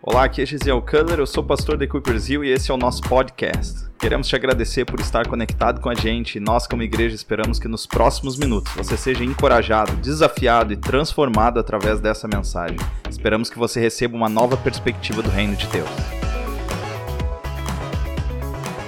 Olá, 0.00 0.22
aqui 0.22 0.40
é 0.40 0.46
Gisele 0.46 0.80
Culler, 0.80 1.18
eu 1.18 1.26
sou 1.26 1.42
pastor 1.42 1.76
de 1.76 1.84
Coopers 1.88 2.28
Hill 2.30 2.44
e 2.44 2.52
esse 2.52 2.70
é 2.70 2.74
o 2.74 2.76
nosso 2.76 3.02
podcast. 3.02 3.90
Queremos 3.98 4.28
te 4.28 4.36
agradecer 4.36 4.84
por 4.84 5.00
estar 5.00 5.26
conectado 5.26 5.80
com 5.80 5.88
a 5.88 5.94
gente 5.94 6.36
e 6.36 6.40
nós, 6.40 6.68
como 6.68 6.84
igreja, 6.84 7.16
esperamos 7.16 7.58
que 7.58 7.66
nos 7.66 7.84
próximos 7.84 8.38
minutos 8.38 8.72
você 8.74 8.96
seja 8.96 9.24
encorajado, 9.24 9.96
desafiado 9.96 10.72
e 10.72 10.76
transformado 10.76 11.58
através 11.58 12.00
dessa 12.00 12.28
mensagem. 12.28 12.78
Esperamos 13.10 13.50
que 13.50 13.58
você 13.58 13.80
receba 13.80 14.16
uma 14.16 14.28
nova 14.28 14.56
perspectiva 14.56 15.20
do 15.20 15.30
Reino 15.30 15.56
de 15.56 15.66
Deus. 15.66 15.90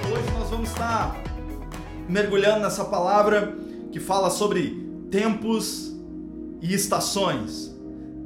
Hoje 0.09 0.31
nós 0.39 0.49
vamos 0.49 0.69
estar 0.69 1.13
mergulhando 2.07 2.61
nessa 2.61 2.85
palavra 2.85 3.53
que 3.91 3.99
fala 3.99 4.29
sobre 4.29 4.81
tempos 5.11 5.93
e 6.61 6.73
estações. 6.73 7.69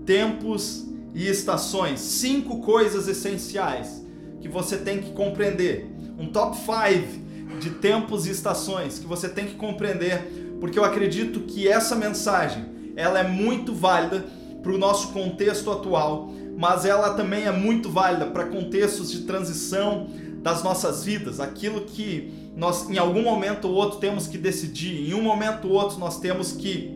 Tempos 0.05 0.85
e 0.93 0.94
estações. 1.23 1.99
Cinco 1.99 2.61
coisas 2.61 3.07
essenciais 3.07 4.05
que 4.41 4.47
você 4.47 4.77
tem 4.77 5.01
que 5.01 5.11
compreender. 5.13 5.89
Um 6.19 6.27
top 6.27 6.57
5 6.57 7.59
de 7.59 7.69
tempos 7.71 8.27
e 8.27 8.31
estações 8.31 8.99
que 8.99 9.05
você 9.05 9.29
tem 9.29 9.45
que 9.45 9.55
compreender, 9.55 10.57
porque 10.59 10.77
eu 10.77 10.83
acredito 10.83 11.41
que 11.41 11.67
essa 11.67 11.95
mensagem 11.95 12.65
ela 12.95 13.19
é 13.19 13.27
muito 13.27 13.73
válida 13.73 14.25
para 14.61 14.71
o 14.71 14.77
nosso 14.77 15.09
contexto 15.09 15.71
atual, 15.71 16.31
mas 16.57 16.85
ela 16.85 17.13
também 17.13 17.45
é 17.45 17.51
muito 17.51 17.89
válida 17.89 18.25
para 18.27 18.45
contextos 18.45 19.11
de 19.11 19.21
transição 19.21 20.07
das 20.41 20.63
nossas 20.63 21.03
vidas, 21.03 21.39
aquilo 21.39 21.81
que 21.81 22.51
nós 22.55 22.89
em 22.89 22.97
algum 22.97 23.23
momento 23.23 23.67
ou 23.67 23.73
outro 23.73 23.99
temos 23.99 24.27
que 24.27 24.37
decidir, 24.37 25.09
em 25.09 25.13
um 25.13 25.21
momento 25.21 25.67
ou 25.67 25.73
outro 25.73 25.97
nós 25.99 26.19
temos 26.19 26.51
que 26.51 26.93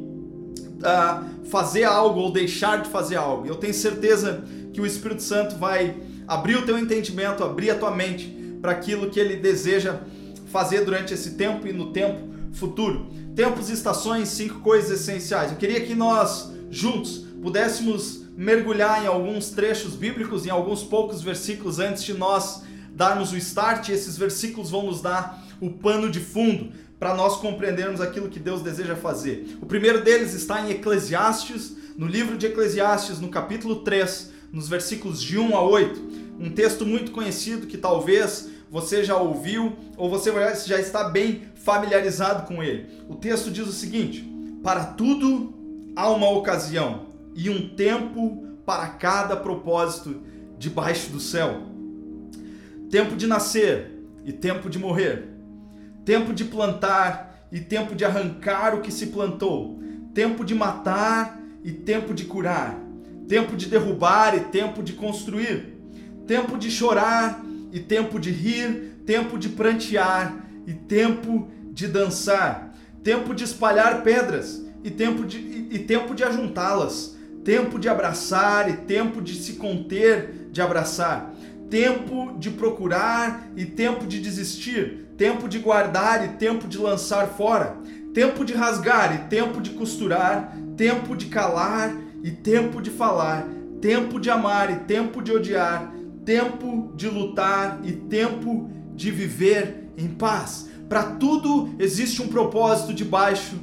uh, 0.80 1.46
fazer 1.46 1.84
algo 1.84 2.20
ou 2.20 2.32
deixar 2.32 2.82
de 2.82 2.90
fazer 2.90 3.16
algo. 3.16 3.46
Eu 3.48 3.56
tenho 3.56 3.74
certeza 3.74 4.44
que 4.74 4.82
o 4.82 4.86
Espírito 4.86 5.22
Santo 5.22 5.56
vai 5.56 5.96
abrir 6.28 6.56
o 6.58 6.66
teu 6.66 6.78
entendimento, 6.78 7.44
abrir 7.44 7.72
a 7.72 7.76
tua 7.76 7.92
mente 7.92 8.36
para 8.62 8.72
aquilo 8.72 9.10
que 9.10 9.20
ele 9.20 9.36
deseja 9.36 10.00
fazer 10.52 10.84
durante 10.84 11.14
esse 11.14 11.32
tempo 11.32 11.68
e 11.68 11.74
no 11.74 11.92
tempo 11.92 12.28
futuro. 12.54 13.08
Tempos 13.36 13.70
e 13.70 13.74
estações, 13.74 14.30
cinco 14.30 14.60
coisas 14.60 15.02
essenciais. 15.02 15.52
Eu 15.52 15.58
queria 15.58 15.82
que 15.82 15.96
nós 15.96 16.52
juntos 16.70 17.26
pudéssemos 17.42 18.24
mergulhar 18.36 19.04
em 19.04 19.08
alguns 19.08 19.50
trechos 19.50 19.96
bíblicos, 19.96 20.46
em 20.46 20.50
alguns 20.50 20.84
poucos 20.84 21.22
versículos 21.22 21.80
antes 21.80 22.04
de 22.04 22.14
nós 22.14 22.64
darmos 22.92 23.32
o 23.32 23.38
start. 23.38 23.90
Esses 23.90 24.18
versículos 24.18 24.70
vão 24.70 24.86
nos 24.86 25.02
dar 25.02 25.46
o 25.62 25.70
pano 25.70 26.10
de 26.10 26.20
fundo 26.20 26.72
para 27.00 27.16
nós 27.16 27.38
compreendermos 27.38 28.02
aquilo 28.02 28.30
que 28.30 28.40
Deus 28.40 28.62
deseja 28.62 28.96
fazer. 28.96 29.58
O 29.62 29.66
primeiro 29.66 30.04
deles 30.04 30.34
está 30.34 30.62
em 30.62 30.72
Eclesiastes, 30.72 31.78
no 31.98 32.06
livro 32.06 32.38
de 32.38 32.48
Eclesiastes, 32.48 33.20
no 33.20 33.30
capítulo 33.30 33.78
3, 33.78 34.32
nos 34.52 34.68
versículos 34.68 35.22
de 35.22 35.38
1 35.38 35.56
a 35.56 35.62
8. 35.62 36.02
Um 36.40 36.50
texto 36.50 36.86
muito 36.86 37.12
conhecido 37.12 37.68
que 37.68 37.78
talvez 37.78 38.50
você 38.70 39.04
já 39.04 39.16
ouviu 39.16 39.76
ou 39.98 40.10
você 40.10 40.32
já 40.66 40.80
está 40.80 41.06
bem 41.06 41.44
familiarizado 41.56 42.46
com 42.46 42.62
ele. 42.62 42.88
O 43.08 43.16
texto 43.16 43.50
diz 43.50 43.68
o 43.68 43.72
seguinte: 43.72 44.30
Para 44.62 44.84
tudo 44.86 45.54
há 45.96 46.10
uma 46.10 46.30
ocasião 46.30 47.08
e 47.34 47.50
um 47.50 47.70
tempo 47.70 48.46
para 48.66 48.88
cada 48.88 49.36
propósito 49.36 50.22
debaixo 50.58 51.10
do 51.10 51.20
céu. 51.20 51.64
Tempo 52.92 53.16
de 53.16 53.26
nascer 53.26 53.92
e 54.26 54.34
tempo 54.34 54.70
de 54.70 54.78
morrer 54.78 55.39
tempo 56.10 56.34
de 56.34 56.44
plantar 56.44 57.46
e 57.52 57.60
tempo 57.60 57.94
de 57.94 58.04
arrancar 58.04 58.74
o 58.74 58.82
que 58.82 58.92
se 58.92 59.06
plantou, 59.06 59.80
tempo 60.12 60.44
de 60.44 60.56
matar 60.56 61.40
e 61.64 61.72
tempo 61.72 62.16
de 62.16 62.26
curar, 62.26 62.80
tempo 63.28 63.56
de 63.56 63.68
derrubar 63.68 64.36
e 64.36 64.40
tempo 64.40 64.82
de 64.82 64.94
construir, 64.94 65.78
tempo 66.26 66.58
de 66.58 66.72
chorar 66.72 67.46
e 67.72 67.80
tempo 67.80 68.20
de 68.20 68.32
rir, 68.32 69.04
tempo 69.06 69.38
de 69.38 69.50
prantear 69.50 70.48
e 70.66 70.74
tempo 70.74 71.48
de 71.72 71.88
dançar, 71.88 72.74
tempo 73.04 73.36
de 73.36 73.44
espalhar 73.44 74.02
pedras 74.02 74.66
e 74.84 74.90
tempo 74.90 75.24
de, 75.28 75.38
e, 75.38 75.76
e 75.76 75.78
tempo 75.78 76.16
de 76.16 76.24
ajuntá-las, 76.24 77.16
tempo 77.44 77.78
de 77.78 77.88
abraçar 77.88 78.68
e 78.68 78.78
tempo 78.78 79.22
de 79.22 79.36
se 79.36 79.54
conter 79.54 80.50
de 80.52 80.60
abraçar, 80.60 81.36
tempo 81.70 82.36
de 82.40 82.50
procurar 82.50 83.52
e 83.56 83.64
tempo 83.64 84.08
de 84.08 84.20
desistir, 84.20 85.08
tempo 85.20 85.50
de 85.50 85.60
guardar 85.60 86.24
e 86.24 86.30
tempo 86.38 86.66
de 86.66 86.78
lançar 86.78 87.28
fora, 87.28 87.76
tempo 88.14 88.46
de 88.46 88.54
rasgar 88.54 89.14
e 89.14 89.28
tempo 89.30 89.60
de 89.60 89.72
costurar, 89.72 90.58
tempo 90.78 91.14
de 91.14 91.26
calar 91.26 91.94
e 92.24 92.32
tempo 92.32 92.82
de 92.82 92.90
falar, 92.90 93.46
tempo 93.82 94.18
de 94.18 94.30
amar 94.30 94.72
e 94.72 94.78
tempo 94.86 95.22
de 95.22 95.34
odiar, 95.34 95.94
tempo 96.24 96.94
de 96.96 97.10
lutar 97.10 97.82
e 97.84 97.92
tempo 97.92 98.70
de 98.96 99.12
viver 99.12 99.90
em 99.98 100.08
paz. 100.08 100.70
Para 100.88 101.04
tudo 101.04 101.76
existe 101.78 102.22
um 102.22 102.30
propósito 102.30 102.94
debaixo 102.94 103.58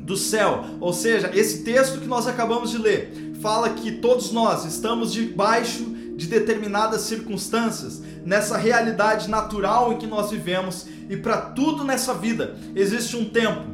do 0.00 0.16
céu. 0.16 0.64
Ou 0.80 0.94
seja, 0.94 1.30
esse 1.34 1.62
texto 1.62 2.00
que 2.00 2.06
nós 2.06 2.26
acabamos 2.26 2.70
de 2.70 2.78
ler 2.78 3.34
fala 3.42 3.68
que 3.68 3.92
todos 3.92 4.32
nós 4.32 4.64
estamos 4.64 5.12
debaixo 5.12 5.84
de 6.16 6.26
determinadas 6.26 7.02
circunstâncias, 7.02 8.02
nessa 8.28 8.58
realidade 8.58 9.26
natural 9.26 9.90
em 9.90 9.96
que 9.96 10.06
nós 10.06 10.30
vivemos 10.30 10.86
e 11.08 11.16
para 11.16 11.38
tudo 11.38 11.82
nessa 11.82 12.12
vida 12.12 12.56
existe 12.76 13.16
um 13.16 13.24
tempo. 13.24 13.64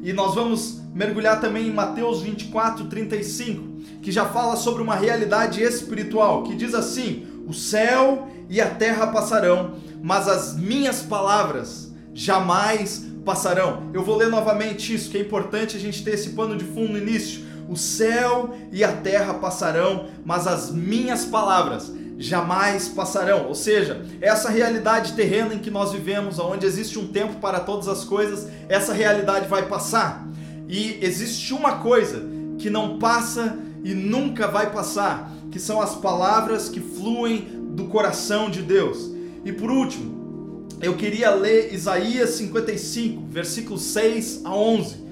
E 0.00 0.12
nós 0.12 0.36
vamos 0.36 0.80
mergulhar 0.94 1.40
também 1.40 1.66
em 1.66 1.72
Mateus 1.72 2.22
24, 2.22 2.84
35, 2.84 4.00
que 4.00 4.12
já 4.12 4.24
fala 4.24 4.54
sobre 4.54 4.80
uma 4.80 4.94
realidade 4.94 5.60
espiritual, 5.60 6.44
que 6.44 6.54
diz 6.54 6.72
assim: 6.72 7.26
O 7.48 7.52
céu 7.52 8.28
e 8.48 8.60
a 8.60 8.70
terra 8.70 9.08
passarão, 9.08 9.74
mas 10.00 10.28
as 10.28 10.56
minhas 10.56 11.02
palavras 11.02 11.92
jamais 12.14 13.04
passarão. 13.24 13.90
Eu 13.92 14.04
vou 14.04 14.16
ler 14.16 14.28
novamente 14.28 14.94
isso, 14.94 15.10
que 15.10 15.18
é 15.18 15.20
importante 15.20 15.76
a 15.76 15.80
gente 15.80 16.04
ter 16.04 16.12
esse 16.12 16.30
pano 16.30 16.56
de 16.56 16.64
fundo 16.64 16.92
no 16.92 16.98
início 16.98 17.44
o 17.68 17.76
céu 17.76 18.54
e 18.70 18.84
a 18.84 18.92
terra 18.92 19.34
passarão, 19.34 20.06
mas 20.24 20.46
as 20.46 20.70
minhas 20.70 21.24
palavras 21.24 21.92
jamais 22.18 22.88
passarão. 22.88 23.46
Ou 23.46 23.54
seja, 23.54 24.04
essa 24.20 24.48
realidade 24.48 25.12
terrena 25.12 25.54
em 25.54 25.58
que 25.58 25.70
nós 25.70 25.92
vivemos, 25.92 26.38
onde 26.38 26.66
existe 26.66 26.98
um 26.98 27.08
tempo 27.08 27.36
para 27.36 27.60
todas 27.60 27.88
as 27.88 28.04
coisas, 28.04 28.48
essa 28.68 28.92
realidade 28.92 29.48
vai 29.48 29.66
passar. 29.66 30.26
E 30.68 30.98
existe 31.00 31.52
uma 31.52 31.78
coisa 31.78 32.22
que 32.58 32.70
não 32.70 32.98
passa 32.98 33.58
e 33.84 33.94
nunca 33.94 34.48
vai 34.48 34.72
passar, 34.72 35.32
que 35.50 35.60
são 35.60 35.80
as 35.80 35.94
palavras 35.94 36.68
que 36.68 36.80
fluem 36.80 37.48
do 37.70 37.84
coração 37.84 38.50
de 38.50 38.62
Deus. 38.62 39.10
E 39.44 39.52
por 39.52 39.70
último, 39.70 40.66
eu 40.80 40.94
queria 40.94 41.30
ler 41.30 41.72
Isaías 41.72 42.30
55, 42.30 43.26
versículos 43.28 43.82
6 43.82 44.42
a 44.44 44.54
11 44.54 45.06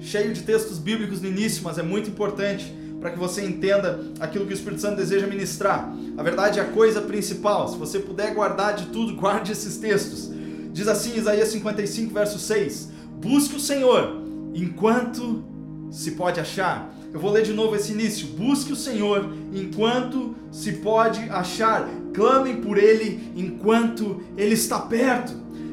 cheio 0.00 0.32
de 0.32 0.42
textos 0.42 0.78
bíblicos 0.78 1.20
no 1.20 1.28
início, 1.28 1.62
mas 1.62 1.78
é 1.78 1.82
muito 1.82 2.08
importante 2.08 2.72
para 3.00 3.10
que 3.10 3.18
você 3.18 3.44
entenda 3.44 4.00
aquilo 4.20 4.46
que 4.46 4.52
o 4.52 4.54
Espírito 4.54 4.82
Santo 4.82 4.96
deseja 4.96 5.26
ministrar. 5.26 5.92
A 6.16 6.22
verdade 6.22 6.58
é 6.58 6.62
a 6.62 6.66
coisa 6.66 7.00
principal. 7.00 7.66
Se 7.68 7.78
você 7.78 7.98
puder 7.98 8.34
guardar 8.34 8.74
de 8.74 8.86
tudo, 8.86 9.16
guarde 9.20 9.52
esses 9.52 9.78
textos. 9.78 10.30
Diz 10.72 10.86
assim 10.86 11.16
Isaías 11.16 11.48
55, 11.48 12.12
verso 12.12 12.38
6: 12.38 12.90
Busque 13.20 13.56
o 13.56 13.60
Senhor 13.60 14.22
enquanto 14.54 15.42
se 15.90 16.12
pode 16.12 16.38
achar. 16.38 16.94
Eu 17.12 17.18
vou 17.18 17.32
ler 17.32 17.42
de 17.42 17.52
novo 17.52 17.74
esse 17.74 17.92
início. 17.92 18.28
Busque 18.28 18.72
o 18.72 18.76
Senhor 18.76 19.32
enquanto 19.52 20.36
se 20.52 20.74
pode 20.74 21.20
achar. 21.30 21.88
Clamem 22.12 22.60
por 22.60 22.78
Ele 22.78 23.32
enquanto 23.34 24.22
Ele 24.36 24.54
está 24.54 24.78
perto. 24.78 25.32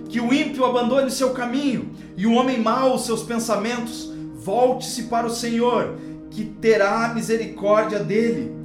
Que 0.09 0.21
o 0.21 0.33
ímpio 0.33 0.66
abandone 0.66 1.11
seu 1.11 1.31
caminho 1.31 1.91
e 2.16 2.25
o 2.25 2.31
homem 2.31 2.59
mau 2.59 2.95
os 2.95 3.05
seus 3.05 3.21
pensamentos 3.21 4.16
Volte-se 4.47 5.03
para 5.03 5.27
o 5.27 5.29
Senhor, 5.29 5.97
que 6.37 6.45
terá 6.45 7.11
misericórdia 7.15 7.97
dele. 7.97 8.55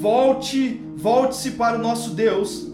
Volte, 0.00 0.80
volte-se 0.96 1.50
para 1.50 1.76
o 1.76 1.82
nosso 1.82 2.12
Deus, 2.12 2.66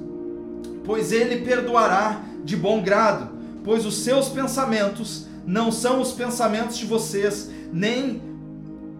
pois 0.84 1.10
ele 1.10 1.44
perdoará 1.44 2.22
de 2.44 2.56
bom 2.56 2.80
grado, 2.80 3.28
pois 3.64 3.84
os 3.84 4.04
seus 4.04 4.28
pensamentos 4.28 5.26
não 5.44 5.72
são 5.72 6.00
os 6.00 6.12
pensamentos 6.12 6.78
de 6.78 6.86
vocês, 6.86 7.50
nem 7.72 8.22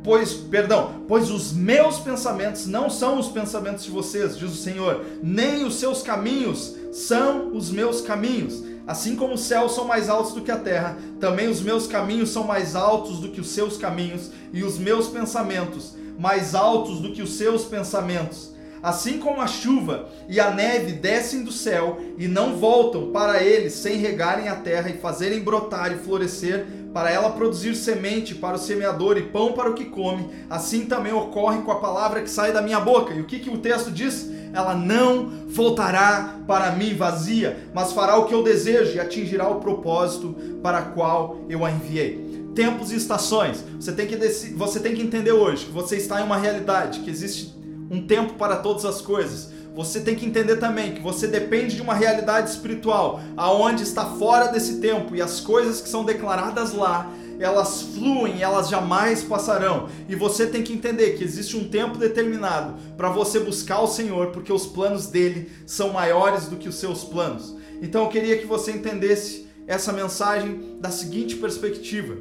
pois, 0.02 0.32
perdão, 0.32 1.04
pois 1.06 1.30
os 1.30 1.52
meus 1.52 2.00
pensamentos 2.00 2.66
não 2.66 2.90
são 2.90 3.16
os 3.16 3.28
pensamentos 3.28 3.84
de 3.84 3.90
vocês, 3.92 4.36
diz 4.36 4.50
o 4.50 4.56
Senhor, 4.56 5.04
nem 5.22 5.64
os 5.64 5.76
seus 5.76 6.02
caminhos 6.02 6.74
são 6.90 7.52
os 7.54 7.70
meus 7.70 8.00
caminhos. 8.00 8.64
Assim 8.86 9.16
como 9.16 9.34
os 9.34 9.42
céus 9.42 9.74
são 9.74 9.84
mais 9.84 10.08
altos 10.08 10.32
do 10.32 10.42
que 10.42 10.50
a 10.50 10.58
terra, 10.58 10.96
também 11.18 11.48
os 11.48 11.60
meus 11.60 11.86
caminhos 11.86 12.30
são 12.30 12.44
mais 12.44 12.76
altos 12.76 13.18
do 13.18 13.30
que 13.30 13.40
os 13.40 13.48
seus 13.48 13.76
caminhos, 13.76 14.30
e 14.52 14.62
os 14.62 14.78
meus 14.78 15.08
pensamentos 15.08 15.94
mais 16.18 16.54
altos 16.54 17.00
do 17.00 17.12
que 17.12 17.22
os 17.22 17.36
seus 17.36 17.64
pensamentos. 17.64 18.54
Assim 18.82 19.18
como 19.18 19.40
a 19.40 19.46
chuva 19.46 20.08
e 20.28 20.38
a 20.38 20.50
neve 20.50 20.92
descem 20.92 21.42
do 21.42 21.50
céu 21.50 21.98
e 22.16 22.28
não 22.28 22.56
voltam 22.56 23.10
para 23.10 23.42
eles 23.42 23.72
sem 23.72 23.96
regarem 23.96 24.48
a 24.48 24.54
terra 24.54 24.88
e 24.88 24.98
fazerem 24.98 25.40
brotar 25.40 25.92
e 25.92 25.96
florescer, 25.96 26.66
para 26.92 27.10
ela 27.10 27.30
produzir 27.30 27.74
semente 27.74 28.34
para 28.34 28.56
o 28.56 28.58
semeador 28.58 29.18
e 29.18 29.22
pão 29.22 29.52
para 29.52 29.68
o 29.68 29.74
que 29.74 29.84
come, 29.84 30.30
assim 30.48 30.86
também 30.86 31.12
ocorre 31.12 31.60
com 31.62 31.70
a 31.70 31.80
palavra 31.80 32.22
que 32.22 32.30
sai 32.30 32.52
da 32.52 32.62
minha 32.62 32.80
boca. 32.80 33.12
E 33.12 33.20
o 33.20 33.24
que, 33.24 33.38
que 33.38 33.50
o 33.50 33.58
texto 33.58 33.90
diz? 33.90 34.30
Ela 34.56 34.74
não 34.74 35.30
voltará 35.48 36.40
para 36.46 36.72
mim 36.72 36.94
vazia, 36.94 37.68
mas 37.74 37.92
fará 37.92 38.16
o 38.16 38.24
que 38.24 38.34
eu 38.34 38.42
desejo 38.42 38.96
e 38.96 39.00
atingirá 39.00 39.46
o 39.48 39.60
propósito 39.60 40.34
para 40.62 40.80
qual 40.80 41.40
eu 41.48 41.62
a 41.64 41.70
enviei. 41.70 42.24
Tempos 42.54 42.90
e 42.90 42.96
estações. 42.96 43.62
Você 43.78 43.92
tem 43.92 44.06
que 44.06 44.16
você 44.56 44.80
tem 44.80 44.94
que 44.94 45.02
entender 45.02 45.32
hoje 45.32 45.66
que 45.66 45.72
você 45.72 45.96
está 45.96 46.22
em 46.22 46.24
uma 46.24 46.38
realidade, 46.38 47.00
que 47.00 47.10
existe 47.10 47.54
um 47.90 48.06
tempo 48.06 48.34
para 48.34 48.56
todas 48.56 48.86
as 48.86 49.02
coisas. 49.02 49.50
Você 49.74 50.00
tem 50.00 50.14
que 50.14 50.24
entender 50.24 50.56
também 50.56 50.94
que 50.94 51.02
você 51.02 51.26
depende 51.26 51.76
de 51.76 51.82
uma 51.82 51.92
realidade 51.92 52.48
espiritual, 52.48 53.20
aonde 53.36 53.82
está 53.82 54.06
fora 54.06 54.46
desse 54.46 54.80
tempo 54.80 55.14
e 55.14 55.20
as 55.20 55.38
coisas 55.38 55.82
que 55.82 55.88
são 55.88 56.02
declaradas 56.02 56.72
lá 56.72 57.12
elas 57.38 57.82
fluem, 57.82 58.42
elas 58.42 58.68
jamais 58.68 59.22
passarão. 59.22 59.88
E 60.08 60.14
você 60.14 60.46
tem 60.46 60.62
que 60.62 60.72
entender 60.72 61.12
que 61.12 61.24
existe 61.24 61.56
um 61.56 61.68
tempo 61.68 61.98
determinado 61.98 62.74
para 62.96 63.08
você 63.08 63.40
buscar 63.40 63.80
o 63.80 63.86
Senhor, 63.86 64.28
porque 64.28 64.52
os 64.52 64.66
planos 64.66 65.06
dele 65.06 65.50
são 65.66 65.92
maiores 65.92 66.46
do 66.46 66.56
que 66.56 66.68
os 66.68 66.76
seus 66.76 67.04
planos. 67.04 67.54
Então 67.82 68.04
eu 68.04 68.08
queria 68.08 68.38
que 68.38 68.46
você 68.46 68.72
entendesse 68.72 69.46
essa 69.66 69.92
mensagem 69.92 70.78
da 70.80 70.90
seguinte 70.90 71.36
perspectiva. 71.36 72.16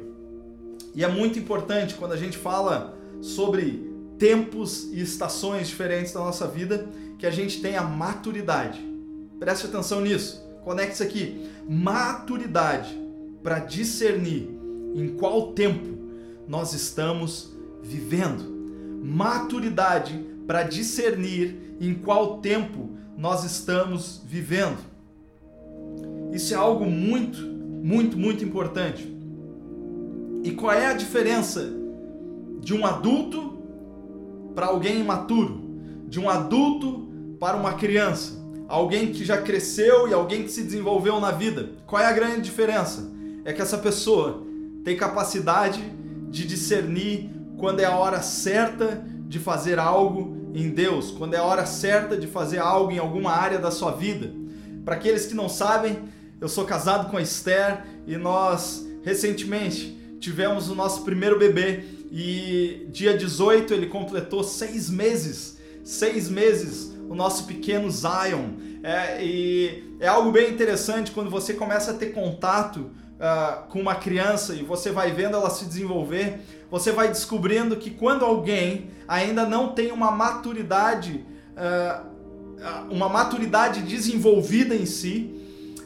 E 0.94 1.04
é 1.04 1.08
muito 1.08 1.38
importante 1.38 1.94
quando 1.94 2.12
a 2.12 2.16
gente 2.16 2.36
fala 2.36 2.96
sobre 3.20 3.86
tempos 4.18 4.88
e 4.92 5.00
estações 5.00 5.68
diferentes 5.68 6.12
da 6.12 6.20
nossa 6.20 6.46
vida, 6.46 6.88
que 7.18 7.26
a 7.26 7.30
gente 7.30 7.60
tenha 7.60 7.82
maturidade. 7.82 8.80
Preste 9.38 9.66
atenção 9.66 10.00
nisso. 10.00 10.44
Conecte-se 10.64 11.02
aqui. 11.02 11.48
Maturidade 11.68 12.98
para 13.42 13.58
discernir 13.58 14.55
em 14.96 15.08
qual 15.08 15.52
tempo 15.52 15.98
nós 16.48 16.72
estamos 16.72 17.54
vivendo. 17.82 18.56
Maturidade 19.04 20.18
para 20.46 20.62
discernir 20.62 21.76
em 21.78 21.94
qual 21.94 22.38
tempo 22.38 22.96
nós 23.16 23.44
estamos 23.44 24.22
vivendo. 24.26 24.78
Isso 26.32 26.54
é 26.54 26.56
algo 26.56 26.86
muito, 26.86 27.40
muito, 27.42 28.16
muito 28.16 28.42
importante. 28.42 29.14
E 30.42 30.52
qual 30.52 30.72
é 30.72 30.86
a 30.86 30.94
diferença 30.94 31.70
de 32.60 32.72
um 32.72 32.86
adulto 32.86 33.58
para 34.54 34.66
alguém 34.66 35.00
imaturo? 35.00 35.60
De 36.08 36.18
um 36.18 36.30
adulto 36.30 37.06
para 37.38 37.56
uma 37.56 37.74
criança? 37.74 38.34
Alguém 38.66 39.12
que 39.12 39.24
já 39.24 39.42
cresceu 39.42 40.08
e 40.08 40.14
alguém 40.14 40.44
que 40.44 40.50
se 40.50 40.62
desenvolveu 40.62 41.20
na 41.20 41.32
vida? 41.32 41.70
Qual 41.86 42.00
é 42.00 42.06
a 42.06 42.12
grande 42.12 42.40
diferença? 42.40 43.10
É 43.44 43.52
que 43.52 43.60
essa 43.60 43.78
pessoa 43.78 44.45
tem 44.86 44.96
capacidade 44.96 45.82
de 46.30 46.46
discernir 46.46 47.28
quando 47.58 47.80
é 47.80 47.84
a 47.84 47.96
hora 47.96 48.22
certa 48.22 49.04
de 49.26 49.40
fazer 49.40 49.80
algo 49.80 50.52
em 50.54 50.68
Deus, 50.68 51.10
quando 51.10 51.34
é 51.34 51.38
a 51.38 51.42
hora 51.42 51.66
certa 51.66 52.16
de 52.16 52.28
fazer 52.28 52.60
algo 52.60 52.92
em 52.92 52.98
alguma 52.98 53.32
área 53.32 53.58
da 53.58 53.72
sua 53.72 53.90
vida. 53.90 54.32
Para 54.84 54.94
aqueles 54.94 55.26
que 55.26 55.34
não 55.34 55.48
sabem, 55.48 55.98
eu 56.40 56.48
sou 56.48 56.64
casado 56.64 57.10
com 57.10 57.16
a 57.16 57.20
Esther 57.20 57.82
e 58.06 58.16
nós 58.16 58.86
recentemente 59.02 60.16
tivemos 60.20 60.70
o 60.70 60.74
nosso 60.76 61.02
primeiro 61.02 61.36
bebê 61.36 61.82
e 62.12 62.86
dia 62.92 63.18
18 63.18 63.74
ele 63.74 63.86
completou 63.86 64.44
seis 64.44 64.88
meses. 64.88 65.58
Seis 65.82 66.28
meses, 66.28 66.92
o 67.08 67.14
nosso 67.16 67.44
pequeno 67.46 67.90
Zion. 67.90 68.50
É, 68.84 69.20
e 69.20 69.96
é 69.98 70.06
algo 70.06 70.30
bem 70.30 70.48
interessante 70.48 71.10
quando 71.10 71.28
você 71.28 71.54
começa 71.54 71.90
a 71.90 71.94
ter 71.94 72.12
contato 72.12 72.88
uh, 73.16 73.66
com 73.68 73.80
uma 73.80 73.94
criança 73.94 74.54
e 74.54 74.62
você 74.62 74.90
vai 74.90 75.12
vendo 75.12 75.36
ela 75.36 75.50
se 75.50 75.64
desenvolver, 75.64 76.40
você 76.70 76.92
vai 76.92 77.08
descobrindo 77.08 77.76
que 77.76 77.90
quando 77.90 78.24
alguém 78.24 78.90
ainda 79.06 79.44
não 79.46 79.68
tem 79.68 79.92
uma 79.92 80.10
maturidade, 80.10 81.24
uh, 81.56 82.06
uma 82.90 83.08
maturidade 83.08 83.82
desenvolvida 83.82 84.74
em 84.74 84.86
si, 84.86 85.34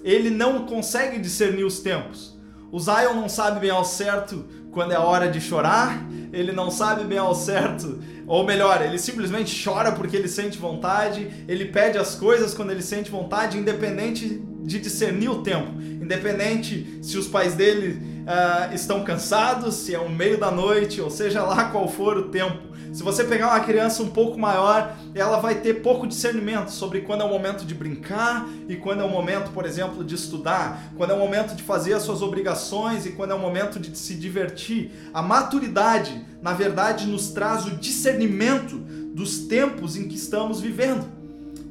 ele 0.02 0.30
não 0.30 0.64
consegue 0.66 1.18
discernir 1.18 1.64
os 1.64 1.80
tempos. 1.80 2.38
O 2.72 2.78
Zion 2.78 3.14
não 3.14 3.28
sabe 3.28 3.60
bem 3.60 3.70
ao 3.70 3.84
certo 3.84 4.46
quando 4.70 4.92
é 4.92 4.98
hora 4.98 5.28
de 5.28 5.40
chorar, 5.40 6.06
ele 6.32 6.52
não 6.52 6.70
sabe 6.70 7.04
bem 7.04 7.18
ao 7.18 7.34
certo, 7.34 7.98
ou 8.26 8.44
melhor, 8.44 8.80
ele 8.80 8.98
simplesmente 8.98 9.62
chora 9.62 9.90
porque 9.90 10.16
ele 10.16 10.28
sente 10.28 10.56
vontade, 10.56 11.28
ele 11.48 11.64
pede 11.66 11.98
as 11.98 12.14
coisas 12.14 12.54
quando 12.54 12.70
ele 12.70 12.82
sente 12.82 13.10
vontade, 13.10 13.58
independente 13.58 14.40
de 14.62 14.78
discernir 14.78 15.28
o 15.28 15.42
tempo, 15.42 15.72
independente 16.10 16.98
se 17.00 17.16
os 17.16 17.28
pais 17.28 17.54
dele 17.54 18.02
uh, 18.22 18.74
estão 18.74 19.04
cansados, 19.04 19.76
se 19.76 19.94
é 19.94 19.98
o 19.98 20.10
meio 20.10 20.38
da 20.38 20.50
noite, 20.50 21.00
ou 21.00 21.08
seja 21.08 21.42
lá 21.44 21.70
qual 21.70 21.86
for 21.88 22.16
o 22.16 22.22
tempo. 22.24 22.68
Se 22.92 23.04
você 23.04 23.22
pegar 23.22 23.50
uma 23.50 23.60
criança 23.60 24.02
um 24.02 24.10
pouco 24.10 24.36
maior, 24.36 24.96
ela 25.14 25.38
vai 25.38 25.60
ter 25.60 25.74
pouco 25.74 26.08
discernimento 26.08 26.70
sobre 26.70 27.02
quando 27.02 27.20
é 27.20 27.24
o 27.24 27.28
momento 27.28 27.64
de 27.64 27.72
brincar 27.72 28.48
e 28.68 28.74
quando 28.74 29.00
é 29.02 29.04
o 29.04 29.08
momento, 29.08 29.52
por 29.52 29.64
exemplo, 29.64 30.02
de 30.02 30.16
estudar, 30.16 30.90
quando 30.96 31.12
é 31.12 31.14
o 31.14 31.18
momento 31.18 31.54
de 31.54 31.62
fazer 31.62 31.92
as 31.92 32.02
suas 32.02 32.20
obrigações 32.20 33.06
e 33.06 33.12
quando 33.12 33.30
é 33.30 33.34
o 33.34 33.38
momento 33.38 33.78
de 33.78 33.96
se 33.96 34.16
divertir. 34.16 34.90
A 35.14 35.22
maturidade, 35.22 36.26
na 36.42 36.52
verdade, 36.52 37.06
nos 37.06 37.30
traz 37.30 37.64
o 37.64 37.76
discernimento 37.76 38.76
dos 39.14 39.46
tempos 39.46 39.96
em 39.96 40.08
que 40.08 40.16
estamos 40.16 40.60
vivendo. 40.60 41.19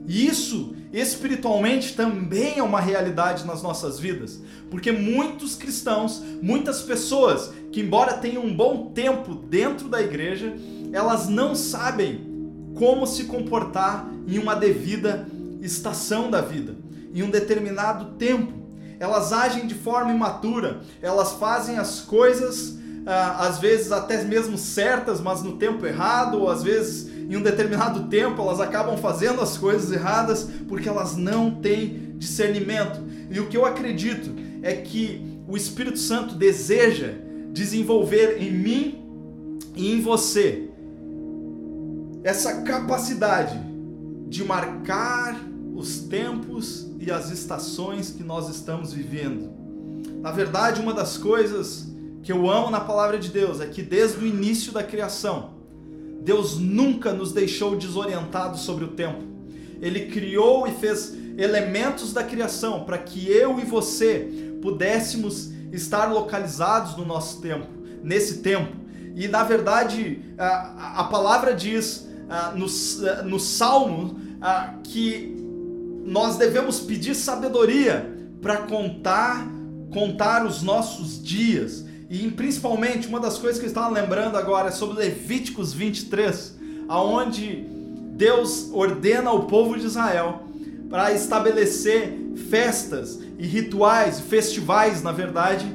E 0.09 0.25
isso 0.25 0.73
espiritualmente 0.91 1.93
também 1.93 2.57
é 2.57 2.63
uma 2.63 2.81
realidade 2.81 3.45
nas 3.45 3.61
nossas 3.61 3.99
vidas, 3.99 4.41
porque 4.71 4.91
muitos 4.91 5.55
cristãos, 5.55 6.23
muitas 6.41 6.81
pessoas 6.81 7.53
que, 7.71 7.81
embora 7.81 8.13
tenham 8.13 8.43
um 8.43 8.51
bom 8.51 8.87
tempo 8.87 9.35
dentro 9.35 9.87
da 9.87 10.01
igreja, 10.01 10.55
elas 10.91 11.29
não 11.29 11.53
sabem 11.53 12.27
como 12.73 13.05
se 13.05 13.25
comportar 13.25 14.09
em 14.27 14.39
uma 14.39 14.55
devida 14.55 15.27
estação 15.61 16.31
da 16.31 16.41
vida, 16.41 16.75
em 17.13 17.21
um 17.21 17.29
determinado 17.29 18.17
tempo. 18.17 18.51
Elas 18.99 19.31
agem 19.31 19.67
de 19.67 19.75
forma 19.75 20.11
imatura, 20.11 20.81
elas 21.03 21.33
fazem 21.33 21.77
as 21.77 22.01
coisas 22.01 22.79
ah, 23.05 23.47
às 23.47 23.59
vezes 23.59 23.91
até 23.91 24.23
mesmo 24.23 24.57
certas, 24.57 25.21
mas 25.21 25.43
no 25.43 25.57
tempo 25.57 25.85
errado, 25.85 26.39
ou 26.39 26.49
às 26.49 26.63
vezes 26.63 27.08
em 27.29 27.37
um 27.37 27.41
determinado 27.41 28.07
tempo 28.07 28.41
elas 28.41 28.59
acabam 28.59 28.97
fazendo 28.97 29.39
as 29.39 29.57
coisas 29.57 29.91
erradas 29.91 30.49
porque 30.67 30.89
elas 30.89 31.15
não 31.15 31.51
têm 31.51 32.15
discernimento. 32.17 32.99
E 33.29 33.39
o 33.39 33.47
que 33.47 33.55
eu 33.55 33.65
acredito 33.65 34.31
é 34.63 34.73
que 34.73 35.39
o 35.47 35.55
Espírito 35.55 35.99
Santo 35.99 36.35
deseja 36.35 37.13
desenvolver 37.51 38.41
em 38.41 38.51
mim 38.51 39.59
e 39.75 39.93
em 39.93 40.01
você 40.01 40.69
essa 42.23 42.61
capacidade 42.61 43.57
de 44.27 44.43
marcar 44.43 45.39
os 45.75 45.99
tempos 45.99 46.91
e 46.99 47.09
as 47.09 47.31
estações 47.31 48.11
que 48.11 48.23
nós 48.23 48.49
estamos 48.49 48.91
vivendo. 48.91 49.49
Na 50.21 50.31
verdade, 50.31 50.81
uma 50.81 50.93
das 50.93 51.17
coisas 51.17 51.87
que 52.21 52.31
eu 52.31 52.49
amo 52.49 52.69
na 52.69 52.81
palavra 52.81 53.17
de 53.17 53.29
Deus 53.29 53.61
é 53.61 53.65
que 53.65 53.81
desde 53.81 54.17
o 54.17 54.27
início 54.27 54.73
da 54.73 54.83
criação, 54.83 55.58
Deus 56.21 56.57
nunca 56.57 57.13
nos 57.13 57.31
deixou 57.31 57.75
desorientados 57.75 58.61
sobre 58.61 58.85
o 58.85 58.89
tempo. 58.89 59.23
Ele 59.81 60.07
criou 60.07 60.67
e 60.67 60.71
fez 60.71 61.15
elementos 61.37 62.11
da 62.11 62.23
criação 62.23 62.83
para 62.83 62.97
que 62.97 63.29
eu 63.31 63.59
e 63.59 63.63
você 63.63 64.57
pudéssemos 64.61 65.51
estar 65.71 66.11
localizados 66.11 66.97
no 66.97 67.05
nosso 67.05 67.41
tempo, 67.41 67.67
nesse 68.03 68.39
tempo. 68.39 68.75
E 69.15 69.27
na 69.27 69.43
verdade, 69.43 70.21
a, 70.37 71.03
palavra 71.05 71.53
diz 71.53 72.07
no, 72.55 72.67
no 73.27 73.39
Salmo 73.39 74.19
que 74.83 75.35
nós 76.05 76.37
devemos 76.37 76.79
pedir 76.79 77.15
sabedoria 77.15 78.17
para 78.41 78.57
contar, 78.57 79.47
contar 79.91 80.45
os 80.45 80.61
nossos 80.61 81.21
dias. 81.21 81.85
E 82.09 82.31
principalmente, 82.31 83.07
uma 83.07 83.19
das 83.19 83.37
coisas 83.37 83.59
que 83.59 83.65
eu 83.65 83.69
estava 83.69 83.87
lembrando 83.89 84.35
agora 84.35 84.69
é 84.69 84.71
sobre 84.71 84.97
Levíticos 84.97 85.71
23, 85.71 86.55
aonde 86.87 87.67
Deus 88.13 88.71
ordena 88.73 89.29
ao 89.29 89.43
povo 89.43 89.77
de 89.77 89.85
Israel 89.85 90.41
para 90.89 91.13
estabelecer 91.13 92.17
festas 92.49 93.19
e 93.37 93.45
rituais, 93.45 94.19
festivais, 94.21 95.03
na 95.03 95.11
verdade, 95.11 95.71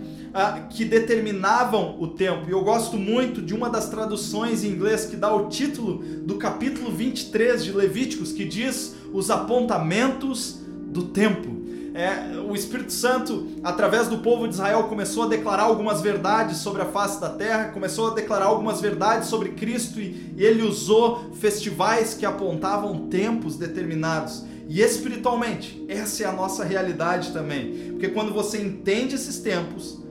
que 0.71 0.85
determinavam 0.85 1.97
o 2.01 2.09
tempo. 2.09 2.49
E 2.49 2.51
eu 2.51 2.65
gosto 2.65 2.97
muito 2.97 3.41
de 3.41 3.55
uma 3.55 3.71
das 3.71 3.89
traduções 3.89 4.65
em 4.65 4.71
inglês 4.71 5.05
que 5.05 5.15
dá 5.15 5.33
o 5.33 5.49
título 5.49 5.99
do 5.99 6.35
capítulo 6.35 6.91
23 6.91 7.63
de 7.63 7.71
Levíticos, 7.71 8.33
que 8.33 8.45
diz 8.45 8.97
os 9.13 9.31
apontamentos 9.31 10.59
do 10.89 11.05
tempo 11.05 11.64
é, 11.95 12.37
o 12.41 12.57
Espírito 12.57 12.93
Santo, 12.93 13.53
através 13.63 14.09
do 14.09 14.19
povo 14.19 14.49
de 14.49 14.55
Israel, 14.55 14.85
começou 14.85 15.23
a 15.23 15.29
declarar 15.29 15.63
algumas 15.63 16.01
verdades 16.01 16.57
sobre 16.57 16.83
a 16.83 16.87
face 16.87 17.21
da 17.21 17.31
terra, 17.31 17.69
começou 17.69 18.11
a 18.11 18.15
declarar 18.15 18.47
algumas 18.47 18.81
verdades 18.81 19.29
sobre 19.29 19.51
Cristo 19.51 20.01
e, 20.01 20.35
e 20.37 20.45
ele 20.45 20.65
usou 20.65 21.31
festivais 21.35 22.13
que 22.13 22.27
apontavam 22.27 23.07
tempos 23.07 23.57
determinados. 23.57 24.45
E 24.69 24.81
espiritualmente, 24.81 25.85
essa 25.89 26.25
é 26.25 26.27
a 26.27 26.33
nossa 26.33 26.65
realidade 26.65 27.33
também. 27.33 27.93
Porque 27.93 28.09
quando 28.09 28.35
você 28.35 28.61
entende 28.61 29.15
esses 29.15 29.39
tempos, 29.39 30.03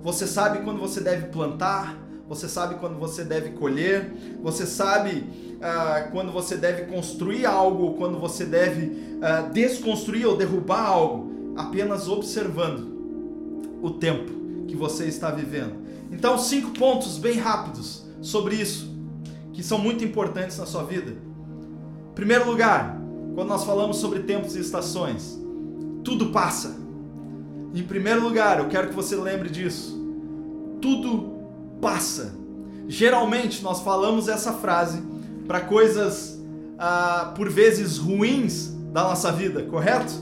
você 0.00 0.28
sabe 0.28 0.60
quando 0.62 0.78
você 0.78 1.00
deve 1.00 1.26
plantar, 1.26 1.98
você 2.28 2.48
sabe 2.48 2.76
quando 2.76 3.00
você 3.00 3.24
deve 3.24 3.50
colher, 3.50 4.12
você 4.40 4.64
sabe 4.64 5.51
ah, 5.62 6.08
quando 6.10 6.32
você 6.32 6.56
deve 6.56 6.92
construir 6.92 7.46
algo, 7.46 7.94
quando 7.94 8.18
você 8.18 8.44
deve 8.44 9.18
ah, 9.22 9.42
desconstruir 9.42 10.26
ou 10.26 10.36
derrubar 10.36 10.84
algo, 10.84 11.54
apenas 11.56 12.08
observando 12.08 12.90
o 13.80 13.90
tempo 13.90 14.66
que 14.66 14.74
você 14.74 15.06
está 15.06 15.30
vivendo. 15.30 15.74
Então, 16.10 16.36
cinco 16.36 16.70
pontos 16.72 17.16
bem 17.16 17.38
rápidos 17.38 18.04
sobre 18.20 18.56
isso, 18.56 18.92
que 19.52 19.62
são 19.62 19.78
muito 19.78 20.04
importantes 20.04 20.58
na 20.58 20.66
sua 20.66 20.82
vida. 20.82 21.14
Primeiro 22.14 22.50
lugar, 22.50 23.00
quando 23.34 23.48
nós 23.48 23.64
falamos 23.64 23.96
sobre 23.96 24.20
tempos 24.20 24.56
e 24.56 24.60
estações, 24.60 25.38
tudo 26.04 26.30
passa. 26.30 26.76
Em 27.74 27.82
primeiro 27.82 28.20
lugar, 28.20 28.58
eu 28.58 28.68
quero 28.68 28.88
que 28.88 28.94
você 28.94 29.16
lembre 29.16 29.48
disso. 29.48 29.98
Tudo 30.80 31.32
passa. 31.80 32.34
Geralmente 32.86 33.62
nós 33.62 33.80
falamos 33.80 34.28
essa 34.28 34.52
frase 34.52 35.02
para 35.46 35.60
coisas 35.60 36.40
ah, 36.78 37.32
por 37.36 37.48
vezes 37.48 37.98
ruins 37.98 38.72
da 38.92 39.04
nossa 39.04 39.32
vida, 39.32 39.62
correto? 39.62 40.12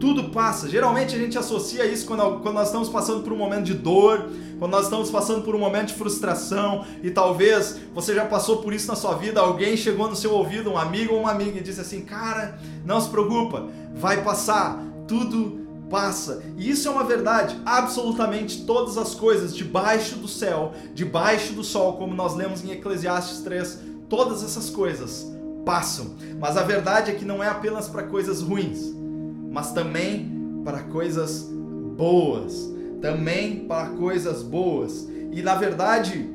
Tudo 0.00 0.30
passa. 0.30 0.68
Geralmente 0.68 1.14
a 1.14 1.18
gente 1.18 1.38
associa 1.38 1.84
isso 1.86 2.06
quando, 2.06 2.40
quando 2.40 2.54
nós 2.54 2.66
estamos 2.68 2.88
passando 2.88 3.22
por 3.22 3.32
um 3.32 3.36
momento 3.36 3.64
de 3.64 3.74
dor, 3.74 4.28
quando 4.58 4.72
nós 4.72 4.84
estamos 4.84 5.10
passando 5.10 5.42
por 5.42 5.54
um 5.54 5.58
momento 5.58 5.88
de 5.88 5.94
frustração 5.94 6.84
e 7.02 7.10
talvez 7.10 7.78
você 7.94 8.14
já 8.14 8.24
passou 8.24 8.58
por 8.58 8.72
isso 8.72 8.88
na 8.88 8.96
sua 8.96 9.14
vida, 9.14 9.40
alguém 9.40 9.76
chegou 9.76 10.08
no 10.08 10.16
seu 10.16 10.32
ouvido, 10.32 10.70
um 10.70 10.78
amigo 10.78 11.14
ou 11.14 11.20
uma 11.20 11.30
amiga 11.30 11.58
e 11.58 11.62
disse 11.62 11.80
assim: 11.80 12.02
"Cara, 12.02 12.58
não 12.84 13.00
se 13.00 13.08
preocupa, 13.08 13.66
vai 13.94 14.22
passar, 14.22 14.82
tudo 15.06 15.66
passa". 15.90 16.42
E 16.56 16.70
isso 16.70 16.88
é 16.88 16.90
uma 16.90 17.04
verdade. 17.04 17.58
Absolutamente 17.64 18.64
todas 18.64 18.96
as 18.96 19.14
coisas 19.14 19.54
debaixo 19.54 20.16
do 20.16 20.28
céu, 20.28 20.72
debaixo 20.94 21.52
do 21.52 21.64
sol, 21.64 21.94
como 21.94 22.14
nós 22.14 22.34
lemos 22.34 22.64
em 22.64 22.70
Eclesiastes 22.70 23.40
3, 23.40 23.93
todas 24.08 24.42
essas 24.42 24.70
coisas 24.70 25.30
passam. 25.64 26.14
Mas 26.38 26.56
a 26.56 26.62
verdade 26.62 27.10
é 27.10 27.14
que 27.14 27.24
não 27.24 27.42
é 27.42 27.48
apenas 27.48 27.88
para 27.88 28.02
coisas 28.04 28.40
ruins, 28.42 28.94
mas 29.50 29.72
também 29.72 30.62
para 30.64 30.82
coisas 30.82 31.48
boas 31.96 32.74
também 33.04 33.66
para 33.66 33.90
coisas 33.90 34.42
boas. 34.42 35.06
E 35.30 35.42
na 35.42 35.54
verdade, 35.56 36.30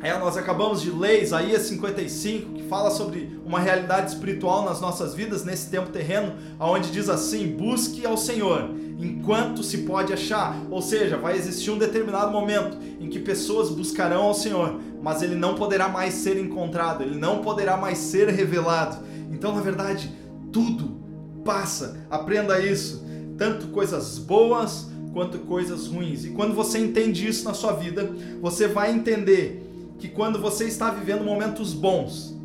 é, 0.00 0.16
nós 0.16 0.36
acabamos 0.36 0.80
de 0.80 0.88
ler 0.88 1.20
Isaías 1.20 1.62
55, 1.62 2.52
que 2.52 2.62
fala 2.68 2.92
sobre 2.92 3.40
uma 3.44 3.58
realidade 3.58 4.12
espiritual 4.12 4.64
nas 4.64 4.80
nossas 4.80 5.16
vidas 5.16 5.44
nesse 5.44 5.68
tempo 5.68 5.90
terreno, 5.90 6.34
onde 6.60 6.92
diz 6.92 7.08
assim: 7.08 7.56
busque 7.56 8.06
ao 8.06 8.16
Senhor 8.16 8.70
enquanto 8.98 9.62
se 9.62 9.78
pode 9.78 10.12
achar. 10.12 10.56
Ou 10.70 10.80
seja, 10.80 11.16
vai 11.16 11.36
existir 11.36 11.70
um 11.70 11.78
determinado 11.78 12.30
momento 12.30 12.76
em 13.00 13.08
que 13.08 13.18
pessoas 13.18 13.70
buscarão 13.70 14.22
ao 14.22 14.34
Senhor, 14.34 14.80
mas 15.02 15.22
ele 15.22 15.34
não 15.34 15.54
poderá 15.54 15.88
mais 15.88 16.14
ser 16.14 16.38
encontrado, 16.38 17.02
ele 17.02 17.18
não 17.18 17.42
poderá 17.42 17.76
mais 17.76 17.98
ser 17.98 18.28
revelado. 18.28 19.04
Então, 19.30 19.54
na 19.54 19.60
verdade, 19.60 20.14
tudo 20.52 20.96
passa. 21.44 22.06
Aprenda 22.10 22.58
isso. 22.60 23.04
Tanto 23.36 23.68
coisas 23.68 24.18
boas 24.18 24.88
quanto 25.12 25.38
coisas 25.40 25.86
ruins. 25.86 26.24
E 26.24 26.30
quando 26.30 26.54
você 26.54 26.78
entende 26.78 27.26
isso 27.26 27.44
na 27.44 27.54
sua 27.54 27.72
vida, 27.72 28.10
você 28.40 28.66
vai 28.68 28.92
entender 28.92 29.62
que 29.98 30.08
quando 30.08 30.38
você 30.38 30.64
está 30.64 30.90
vivendo 30.90 31.24
momentos 31.24 31.72
bons, 31.72 32.36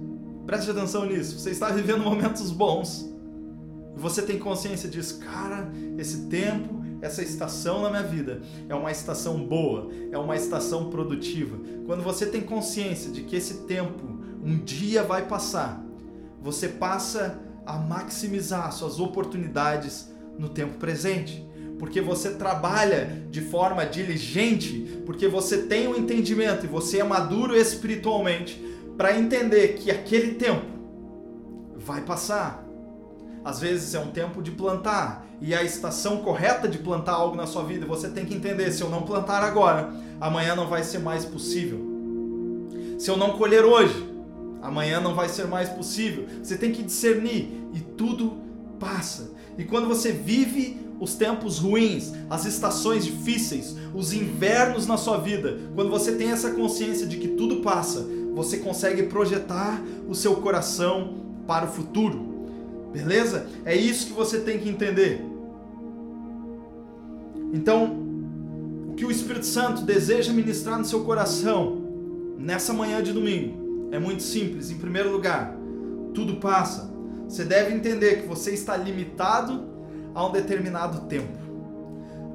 preste 0.46 0.72
atenção 0.72 1.06
nisso, 1.06 1.38
você 1.38 1.52
está 1.52 1.70
vivendo 1.70 2.02
momentos 2.02 2.50
bons, 2.50 3.11
você 4.02 4.22
tem 4.22 4.40
consciência 4.40 4.90
disso, 4.90 5.20
cara, 5.20 5.72
esse 5.98 6.26
tempo, 6.28 6.84
essa 7.02 7.22
estação 7.22 7.84
na 7.84 7.90
minha 7.90 8.04
vida 8.04 8.42
é 8.68 8.76
uma 8.76 8.92
estação 8.92 9.46
boa, 9.46 9.90
é 10.12 10.18
uma 10.18 10.36
estação 10.36 10.90
produtiva. 10.90 11.58
Quando 11.86 12.04
você 12.04 12.26
tem 12.26 12.42
consciência 12.42 13.12
de 13.12 13.22
que 13.22 13.36
esse 13.36 13.66
tempo 13.66 14.20
um 14.44 14.58
dia 14.58 15.04
vai 15.04 15.28
passar, 15.28 15.84
você 16.42 16.68
passa 16.68 17.40
a 17.66 17.78
maximizar 17.78 18.72
suas 18.72 19.00
oportunidades 19.00 20.10
no 20.38 20.50
tempo 20.50 20.78
presente 20.78 21.48
porque 21.82 22.00
você 22.00 22.30
trabalha 22.36 23.26
de 23.32 23.42
forma 23.42 23.84
diligente, 23.88 25.02
porque 25.04 25.28
você 25.28 25.64
tem 25.64 25.88
o 25.88 25.94
um 25.94 25.96
entendimento 25.96 26.64
e 26.64 26.70
você 26.70 27.00
é 27.00 27.04
maduro 27.04 27.58
espiritualmente 27.58 28.64
para 28.96 29.18
entender 29.18 29.70
que 29.70 29.90
aquele 29.90 30.36
tempo 30.36 30.64
vai 31.76 32.02
passar. 32.02 32.64
Às 33.44 33.60
vezes 33.60 33.94
é 33.96 34.00
um 34.00 34.12
tempo 34.12 34.42
de 34.42 34.52
plantar 34.52 35.26
e 35.42 35.56
a 35.56 35.64
estação 35.64 36.18
correta 36.18 36.68
de 36.68 36.78
plantar 36.78 37.14
algo 37.14 37.36
na 37.36 37.48
sua 37.48 37.64
vida, 37.64 37.86
você 37.86 38.10
tem 38.10 38.26
que 38.26 38.36
entender, 38.36 38.72
se 38.72 38.84
eu 38.84 38.90
não 38.90 39.02
plantar 39.02 39.44
agora, 39.44 39.92
amanhã 40.20 40.56
não 40.56 40.68
vai 40.68 40.84
ser 40.84 41.00
mais 41.00 41.26
possível. 41.26 41.80
Se 43.00 43.10
eu 43.10 43.18
não 43.18 43.32
colher 43.32 43.66
hoje, 43.66 44.08
amanhã 44.62 45.02
não 45.02 45.16
vai 45.16 45.28
ser 45.28 45.48
mais 45.48 45.68
possível. 45.70 46.28
Você 46.44 46.56
tem 46.56 46.72
que 46.72 46.84
discernir 46.84 47.52
e 47.74 47.80
tudo 47.80 48.38
passa. 48.80 49.32
E 49.58 49.64
quando 49.64 49.88
você 49.88 50.12
vive 50.12 50.80
os 51.00 51.16
tempos 51.16 51.58
ruins, 51.58 52.14
as 52.30 52.46
estações 52.46 53.04
difíceis, 53.04 53.76
os 53.96 54.14
invernos 54.14 54.86
na 54.86 54.98
sua 54.98 55.18
vida, 55.18 55.58
quando 55.74 55.90
você 55.90 56.12
tem 56.12 56.30
essa 56.30 56.52
consciência 56.52 57.08
de 57.08 57.18
que 57.18 57.30
tudo 57.30 57.58
passa, 57.58 58.06
você 58.36 58.58
consegue 58.58 59.04
projetar 59.04 59.82
o 60.08 60.14
seu 60.14 60.36
coração 60.36 61.16
para 61.48 61.66
o 61.66 61.70
futuro. 61.70 62.31
Beleza? 62.92 63.48
É 63.66 63.76
isso 63.76 64.08
que 64.08 64.14
você 64.14 64.40
tem 64.40 64.60
que 64.60 64.70
entender. 64.70 65.24
Então, 67.54 67.98
o 68.90 68.94
que 68.96 69.06
o 69.06 69.12
Espírito 69.12 69.46
Santo 69.46 69.84
deseja 69.84 70.34
ministrar 70.34 70.78
no 70.78 70.86
seu 70.86 71.04
coração 71.04 71.82
nessa 72.38 72.74
manhã 72.74 73.02
de 73.02 73.12
domingo 73.12 73.90
é 73.92 74.00
muito 74.00 74.24
simples. 74.24 74.72
Em 74.72 74.78
primeiro 74.78 75.12
lugar, 75.12 75.56
tudo 76.14 76.38
passa. 76.38 76.92
Você 77.28 77.46
deve 77.46 77.74
entender 77.74 78.22
que 78.22 78.28
você 78.28 78.52
está 78.52 78.76
limitado 78.76 79.70
a 80.14 80.26
um 80.26 80.32
determinado 80.32 81.08
tempo. 81.08 81.40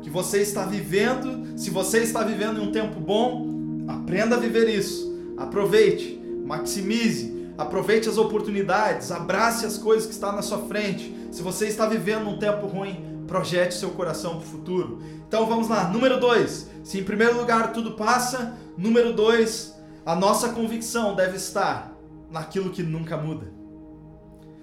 Que 0.03 0.11
você 0.11 0.41
está 0.41 0.65
vivendo, 0.65 1.59
se 1.59 1.71
você 1.71 1.99
está 1.99 2.23
vivendo 2.23 2.61
em 2.61 2.69
um 2.69 2.73
tempo 2.73 3.01
bom, 3.01 3.85
aprenda 3.89 4.37
a 4.37 4.39
viver 4.39 4.69
isso. 4.69 5.15
Aproveite, 5.37 6.21
maximize, 6.45 7.36
aproveite 7.59 8.09
as 8.09 8.19
oportunidades, 8.19 9.11
abrace 9.11 9.65
as 9.65 9.79
coisas 9.79 10.07
que 10.07 10.13
estão 10.13 10.33
na 10.33 10.43
sua 10.43 10.59
frente. 10.67 11.15
Se 11.31 11.43
você 11.43 11.67
está 11.67 11.87
vivendo 11.87 12.29
um 12.29 12.39
tempo 12.39 12.67
ruim, 12.67 13.25
projete 13.27 13.75
seu 13.75 13.91
coração 13.91 14.37
para 14.37 14.47
o 14.47 14.51
futuro. 14.51 15.03
Então 15.27 15.47
vamos 15.47 15.69
lá, 15.69 15.89
número 15.89 16.21
dois. 16.21 16.69
Se 16.85 16.99
em 17.01 17.05
primeiro 17.05 17.37
lugar 17.37 17.73
tudo 17.73 17.93
passa, 17.93 18.57
número 18.77 19.13
dois, 19.13 19.75
a 20.05 20.15
nossa 20.15 20.51
convicção 20.51 21.15
deve 21.15 21.37
estar 21.37 21.97
naquilo 22.31 22.71
que 22.71 22.83
nunca 22.83 23.17
muda. 23.17 23.53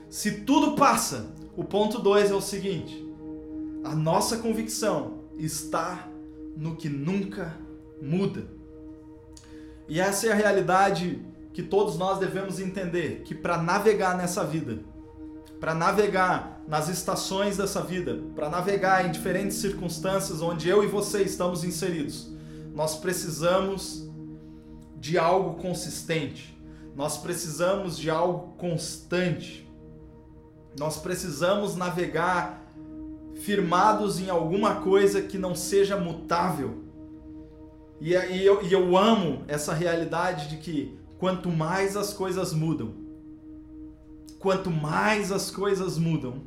Se 0.10 0.42
tudo 0.42 0.76
passa, 0.76 1.34
o 1.56 1.64
ponto 1.64 2.00
2 2.00 2.32
é 2.32 2.34
o 2.34 2.42
seguinte: 2.42 3.06
a 3.84 3.96
nossa 3.96 4.38
convicção 4.38 5.24
está 5.38 6.08
no 6.56 6.76
que 6.76 6.90
nunca 6.90 7.58
muda. 8.02 8.48
E 9.88 10.00
essa 10.00 10.28
é 10.28 10.32
a 10.32 10.36
realidade 10.36 11.22
que 11.54 11.62
todos 11.62 11.98
nós 11.98 12.20
devemos 12.20 12.60
entender, 12.60 13.22
que 13.24 13.36
para 13.36 13.58
navegar 13.62 14.18
nessa 14.18 14.44
vida, 14.44 14.80
para 15.60 15.74
navegar 15.74 16.62
nas 16.68 16.90
estações 16.90 17.58
dessa 17.58 17.82
vida, 17.82 18.22
para 18.36 18.50
navegar 18.50 19.06
em 19.06 19.12
diferentes 19.12 19.58
circunstâncias 19.58 20.42
onde 20.42 20.68
eu 20.68 20.84
e 20.84 20.88
você 20.88 21.22
estamos 21.22 21.64
inseridos, 21.64 22.34
nós 22.74 22.96
precisamos 22.96 24.10
de 24.98 25.18
algo 25.18 25.62
consistente. 25.62 26.58
Nós 26.96 27.18
precisamos 27.18 27.98
de 27.98 28.10
algo 28.10 28.54
constante. 28.58 29.70
Nós 30.78 30.98
precisamos 30.98 31.76
navegar 31.76 32.64
firmados 33.36 34.20
em 34.20 34.30
alguma 34.30 34.76
coisa 34.76 35.22
que 35.22 35.38
não 35.38 35.54
seja 35.56 35.98
mutável. 35.98 36.84
E, 38.00 38.14
e, 38.14 38.46
eu, 38.46 38.62
eu 38.64 38.98
amo 38.98 39.44
essa 39.48 39.74
realidade 39.74 40.50
de 40.50 40.58
que 40.58 40.98
quanto 41.18 41.50
mais 41.50 41.96
as 41.96 42.14
coisas 42.14 42.54
mudam, 42.54 42.94
quanto 44.40 44.70
mais 44.70 45.32
as 45.32 45.50
coisas 45.50 45.98
mudam, 45.98 46.42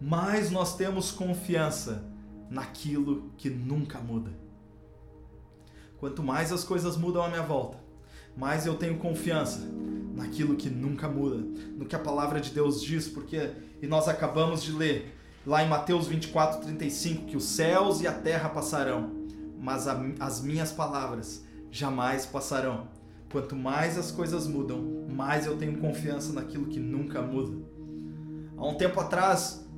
mais 0.00 0.50
nós 0.50 0.76
temos 0.76 1.10
confiança 1.10 2.04
naquilo 2.50 3.30
que 3.36 3.48
nunca 3.48 3.98
muda. 3.98 4.32
Quanto 5.98 6.22
mais 6.22 6.52
as 6.52 6.64
coisas 6.64 6.96
mudam 6.96 7.22
à 7.22 7.28
minha 7.28 7.42
volta, 7.42 7.78
mais 8.36 8.66
eu 8.66 8.74
tenho 8.74 8.98
confiança 8.98 9.60
naquilo 10.14 10.56
que 10.56 10.68
nunca 10.68 11.08
muda, 11.08 11.36
no 11.76 11.86
que 11.86 11.96
a 11.96 11.98
palavra 11.98 12.40
de 12.40 12.50
Deus 12.50 12.82
diz, 12.82 13.08
porque 13.08 13.52
e 13.80 13.86
nós 13.86 14.08
acabamos 14.08 14.62
de 14.62 14.72
ler 14.72 15.14
lá 15.46 15.62
em 15.62 15.68
Mateus 15.68 16.06
24, 16.06 16.62
35, 16.62 17.26
que 17.26 17.36
os 17.36 17.44
céus 17.44 18.00
e 18.00 18.06
a 18.06 18.12
terra 18.12 18.48
passarão, 18.48 19.10
mas 19.60 19.86
a, 19.86 20.00
as 20.20 20.40
minhas 20.40 20.72
palavras 20.72 21.44
jamais 21.70 22.24
passarão. 22.24 22.88
Quanto 23.34 23.56
mais 23.56 23.98
as 23.98 24.12
coisas 24.12 24.46
mudam, 24.46 25.08
mais 25.10 25.44
eu 25.44 25.56
tenho 25.56 25.76
confiança 25.78 26.32
naquilo 26.32 26.66
que 26.66 26.78
nunca 26.78 27.20
muda. 27.20 27.52
Há 28.56 28.64
um 28.64 28.74
tempo 28.74 29.00
atrás, 29.00 29.68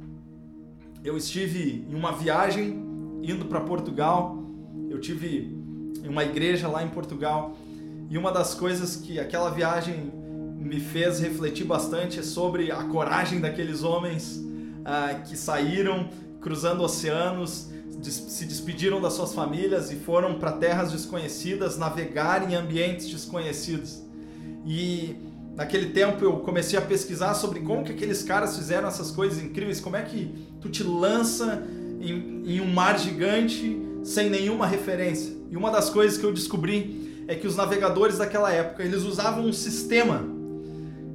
eu 1.02 1.16
estive 1.16 1.86
em 1.88 1.94
uma 1.94 2.12
viagem 2.12 2.78
indo 3.22 3.46
para 3.46 3.58
Portugal. 3.62 4.44
Eu 4.90 5.00
tive 5.00 5.58
em 6.04 6.06
uma 6.06 6.22
igreja 6.22 6.68
lá 6.68 6.84
em 6.84 6.88
Portugal 6.88 7.56
E 8.10 8.18
uma 8.18 8.30
das 8.30 8.52
coisas 8.52 8.94
que 8.94 9.18
aquela 9.18 9.48
viagem 9.48 10.12
me 10.58 10.78
fez 10.78 11.18
refletir 11.18 11.64
bastante 11.64 12.20
é 12.20 12.22
sobre 12.22 12.70
a 12.70 12.84
coragem 12.84 13.40
daqueles 13.40 13.82
homens 13.82 14.36
uh, 14.36 15.26
que 15.26 15.34
saíram 15.34 16.10
cruzando 16.42 16.82
oceanos, 16.82 17.70
se 18.02 18.44
despediram 18.44 19.00
das 19.00 19.14
suas 19.14 19.34
famílias 19.34 19.90
e 19.90 19.96
foram 19.96 20.38
para 20.38 20.52
terras 20.52 20.92
desconhecidas, 20.92 21.76
navegar 21.76 22.50
em 22.50 22.54
ambientes 22.54 23.08
desconhecidos. 23.08 24.02
E 24.64 25.16
naquele 25.54 25.90
tempo 25.90 26.24
eu 26.24 26.38
comecei 26.38 26.78
a 26.78 26.82
pesquisar 26.82 27.34
sobre 27.34 27.60
como 27.60 27.84
que 27.84 27.92
aqueles 27.92 28.22
caras 28.22 28.56
fizeram 28.56 28.88
essas 28.88 29.10
coisas 29.10 29.42
incríveis, 29.42 29.80
como 29.80 29.96
é 29.96 30.02
que 30.02 30.30
tu 30.60 30.68
te 30.68 30.82
lança 30.82 31.66
em, 32.00 32.42
em 32.44 32.60
um 32.60 32.72
mar 32.72 32.98
gigante 32.98 33.80
sem 34.04 34.30
nenhuma 34.30 34.66
referência. 34.66 35.34
E 35.50 35.56
uma 35.56 35.70
das 35.70 35.90
coisas 35.90 36.18
que 36.18 36.24
eu 36.24 36.32
descobri 36.32 37.24
é 37.28 37.34
que 37.34 37.46
os 37.46 37.56
navegadores 37.56 38.18
daquela 38.18 38.52
época, 38.52 38.82
eles 38.82 39.02
usavam 39.02 39.44
um 39.44 39.52
sistema 39.52 40.24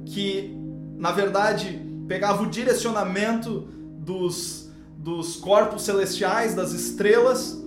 que, 0.04 0.54
na 0.96 1.10
verdade, 1.12 1.80
pegava 2.06 2.42
o 2.42 2.50
direcionamento 2.50 3.68
dos, 3.98 4.61
dos 5.02 5.34
corpos 5.34 5.82
celestiais, 5.82 6.54
das 6.54 6.72
estrelas, 6.72 7.60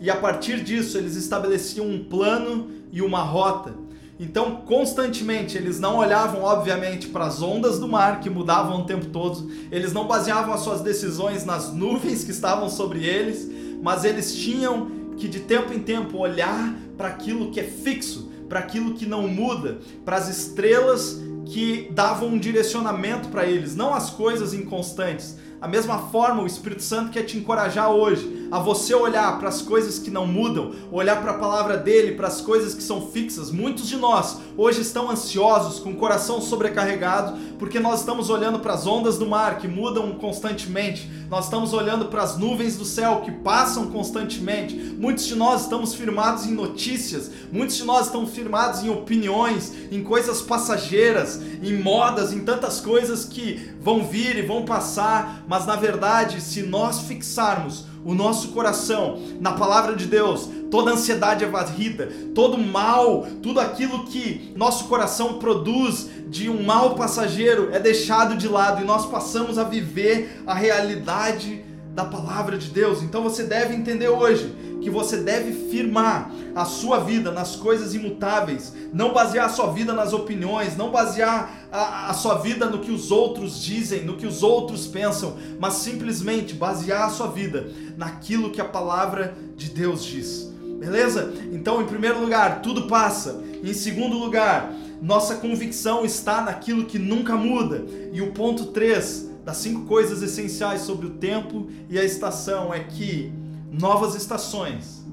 e 0.00 0.10
a 0.10 0.16
partir 0.16 0.64
disso 0.64 0.98
eles 0.98 1.14
estabeleciam 1.14 1.86
um 1.86 2.02
plano 2.02 2.68
e 2.90 3.00
uma 3.00 3.22
rota. 3.22 3.72
Então, 4.18 4.56
constantemente, 4.66 5.56
eles 5.56 5.78
não 5.78 5.96
olhavam, 5.96 6.42
obviamente, 6.42 7.06
para 7.06 7.26
as 7.26 7.40
ondas 7.40 7.78
do 7.78 7.88
mar 7.88 8.20
que 8.20 8.28
mudavam 8.28 8.80
o 8.80 8.84
tempo 8.84 9.06
todo, 9.06 9.50
eles 9.70 9.92
não 9.92 10.06
baseavam 10.06 10.52
as 10.52 10.60
suas 10.60 10.80
decisões 10.80 11.44
nas 11.44 11.72
nuvens 11.72 12.24
que 12.24 12.32
estavam 12.32 12.68
sobre 12.68 13.04
eles, 13.04 13.48
mas 13.80 14.04
eles 14.04 14.34
tinham 14.34 14.90
que, 15.16 15.28
de 15.28 15.40
tempo 15.40 15.72
em 15.72 15.78
tempo, 15.78 16.18
olhar 16.18 16.76
para 16.98 17.08
aquilo 17.08 17.50
que 17.50 17.60
é 17.60 17.64
fixo, 17.64 18.30
para 18.48 18.58
aquilo 18.58 18.94
que 18.94 19.06
não 19.06 19.28
muda, 19.28 19.78
para 20.04 20.16
as 20.16 20.28
estrelas 20.28 21.18
que 21.46 21.88
davam 21.92 22.28
um 22.28 22.38
direcionamento 22.38 23.28
para 23.28 23.46
eles, 23.46 23.76
não 23.76 23.94
as 23.94 24.10
coisas 24.10 24.52
inconstantes. 24.52 25.36
A 25.60 25.68
mesma 25.68 25.98
forma, 25.98 26.42
o 26.42 26.46
Espírito 26.46 26.82
Santo 26.82 27.10
quer 27.10 27.24
te 27.24 27.36
encorajar 27.36 27.90
hoje 27.90 28.48
a 28.50 28.58
você 28.58 28.94
olhar 28.94 29.38
para 29.38 29.50
as 29.50 29.60
coisas 29.60 29.98
que 29.98 30.10
não 30.10 30.26
mudam, 30.26 30.72
olhar 30.90 31.20
para 31.20 31.32
a 31.32 31.38
palavra 31.38 31.76
dele, 31.76 32.12
para 32.12 32.28
as 32.28 32.40
coisas 32.40 32.72
que 32.72 32.82
são 32.82 33.10
fixas. 33.10 33.50
Muitos 33.50 33.86
de 33.86 33.96
nós 33.96 34.38
hoje 34.56 34.80
estão 34.80 35.10
ansiosos, 35.10 35.78
com 35.78 35.90
o 35.90 35.96
coração 35.96 36.40
sobrecarregado, 36.40 37.38
porque 37.58 37.78
nós 37.78 38.00
estamos 38.00 38.30
olhando 38.30 38.60
para 38.60 38.72
as 38.72 38.86
ondas 38.86 39.18
do 39.18 39.26
mar 39.26 39.58
que 39.58 39.68
mudam 39.68 40.12
constantemente. 40.12 41.10
Nós 41.28 41.44
estamos 41.44 41.74
olhando 41.74 42.06
para 42.06 42.22
as 42.22 42.38
nuvens 42.38 42.78
do 42.78 42.84
céu 42.86 43.20
que 43.20 43.30
passam 43.30 43.90
constantemente. 43.90 44.74
Muitos 44.74 45.26
de 45.26 45.34
nós 45.34 45.62
estamos 45.62 45.94
firmados 45.94 46.46
em 46.46 46.52
notícias, 46.52 47.30
muitos 47.52 47.76
de 47.76 47.84
nós 47.84 48.06
estão 48.06 48.26
firmados 48.26 48.82
em 48.82 48.88
opiniões, 48.88 49.74
em 49.92 50.02
coisas 50.02 50.40
passageiras, 50.40 51.38
em 51.62 51.78
modas, 51.80 52.32
em 52.32 52.40
tantas 52.40 52.80
coisas 52.80 53.26
que 53.26 53.70
vão 53.80 54.04
vir 54.04 54.36
e 54.36 54.42
vão 54.42 54.64
passar, 54.64 55.44
mas 55.48 55.66
na 55.66 55.76
verdade, 55.76 56.40
se 56.40 56.62
nós 56.62 57.00
fixarmos 57.00 57.86
o 58.04 58.14
nosso 58.14 58.48
coração 58.48 59.18
na 59.40 59.52
palavra 59.52 59.94
de 59.94 60.06
Deus, 60.06 60.48
toda 60.70 60.92
ansiedade 60.92 61.44
é 61.44 61.48
varrida, 61.48 62.08
todo 62.34 62.56
mal, 62.58 63.26
tudo 63.42 63.60
aquilo 63.60 64.04
que 64.04 64.52
nosso 64.56 64.84
coração 64.84 65.38
produz 65.38 66.08
de 66.28 66.48
um 66.48 66.62
mal 66.62 66.94
passageiro 66.94 67.70
é 67.72 67.80
deixado 67.80 68.36
de 68.36 68.48
lado 68.48 68.82
e 68.82 68.86
nós 68.86 69.06
passamos 69.06 69.58
a 69.58 69.64
viver 69.64 70.42
a 70.46 70.54
realidade 70.54 71.64
da 71.94 72.04
palavra 72.04 72.56
de 72.56 72.70
Deus. 72.70 73.02
Então 73.02 73.22
você 73.22 73.42
deve 73.42 73.74
entender 73.74 74.08
hoje 74.08 74.54
que 74.80 74.90
você 74.90 75.18
deve 75.18 75.52
firmar 75.70 76.30
a 76.54 76.64
sua 76.64 76.98
vida 77.00 77.30
nas 77.30 77.56
coisas 77.56 77.94
imutáveis, 77.94 78.72
não 78.92 79.12
basear 79.12 79.46
a 79.46 79.50
sua 79.50 79.72
vida 79.72 79.92
nas 79.92 80.12
opiniões, 80.12 80.76
não 80.76 80.90
basear 80.90 81.68
a, 81.70 82.10
a, 82.10 82.14
sua 82.14 82.38
vida 82.38 82.66
no 82.66 82.78
que 82.78 82.90
os 82.90 83.10
outros 83.10 83.62
dizem, 83.62 84.04
no 84.04 84.16
que 84.16 84.26
os 84.26 84.42
outros 84.42 84.86
pensam, 84.86 85.36
mas 85.58 85.74
simplesmente 85.74 86.54
basear 86.54 87.06
a 87.06 87.10
sua 87.10 87.28
vida 87.28 87.70
naquilo 87.96 88.50
que 88.50 88.60
a 88.60 88.64
palavra 88.64 89.34
de 89.56 89.70
Deus 89.70 90.04
diz. 90.04 90.50
Beleza? 90.78 91.32
Então, 91.52 91.82
em 91.82 91.86
primeiro 91.86 92.20
lugar, 92.20 92.62
tudo 92.62 92.86
passa. 92.86 93.42
Em 93.62 93.74
segundo 93.74 94.16
lugar, 94.16 94.72
nossa 95.00 95.36
convicção 95.36 96.04
está 96.04 96.40
naquilo 96.40 96.86
que 96.86 96.98
nunca 96.98 97.36
muda. 97.36 97.84
E 98.12 98.20
o 98.22 98.32
ponto 98.32 98.66
3 98.66 99.30
das 99.44 99.58
cinco 99.58 99.86
coisas 99.86 100.22
essenciais 100.22 100.82
sobre 100.82 101.06
o 101.06 101.10
tempo 101.10 101.68
e 101.88 101.98
a 101.98 102.04
estação 102.04 102.72
é 102.72 102.80
que 102.80 103.32
novas 103.70 104.16
estações, 104.16 105.04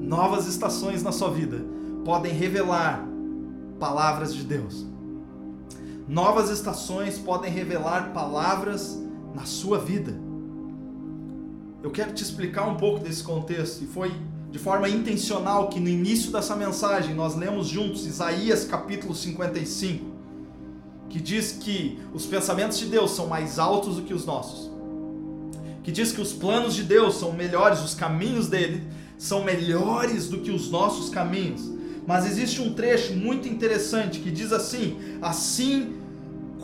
novas 0.00 0.46
estações 0.48 1.02
na 1.02 1.12
sua 1.12 1.30
vida 1.30 1.64
podem 2.04 2.32
revelar 2.32 3.06
palavras 3.78 4.34
de 4.34 4.42
Deus. 4.42 4.84
Novas 6.08 6.50
estações 6.50 7.18
podem 7.18 7.50
revelar 7.50 8.12
palavras 8.12 8.98
na 9.34 9.44
sua 9.44 9.78
vida. 9.78 10.18
Eu 11.82 11.90
quero 11.90 12.12
te 12.12 12.22
explicar 12.22 12.68
um 12.68 12.76
pouco 12.76 13.00
desse 13.00 13.22
contexto 13.22 13.82
e 13.82 13.86
foi 13.86 14.12
de 14.50 14.58
forma 14.58 14.88
intencional 14.88 15.68
que 15.68 15.78
no 15.78 15.88
início 15.88 16.32
dessa 16.32 16.56
mensagem 16.56 17.14
nós 17.14 17.36
lemos 17.36 17.68
juntos 17.68 18.06
Isaías 18.06 18.64
capítulo 18.64 19.14
55, 19.14 20.04
que 21.08 21.20
diz 21.20 21.52
que 21.52 22.00
os 22.12 22.26
pensamentos 22.26 22.78
de 22.78 22.86
Deus 22.86 23.12
são 23.12 23.26
mais 23.26 23.58
altos 23.58 23.96
do 23.96 24.02
que 24.02 24.14
os 24.14 24.24
nossos 24.24 24.75
que 25.86 25.92
diz 25.92 26.10
que 26.10 26.20
os 26.20 26.32
planos 26.32 26.74
de 26.74 26.82
Deus 26.82 27.14
são 27.14 27.32
melhores, 27.32 27.78
os 27.80 27.94
caminhos 27.94 28.48
dele 28.48 28.82
são 29.16 29.44
melhores 29.44 30.28
do 30.28 30.40
que 30.40 30.50
os 30.50 30.68
nossos 30.68 31.10
caminhos. 31.10 31.70
Mas 32.04 32.26
existe 32.26 32.60
um 32.60 32.74
trecho 32.74 33.14
muito 33.14 33.46
interessante 33.46 34.18
que 34.18 34.32
diz 34.32 34.52
assim: 34.52 34.98
Assim 35.22 35.94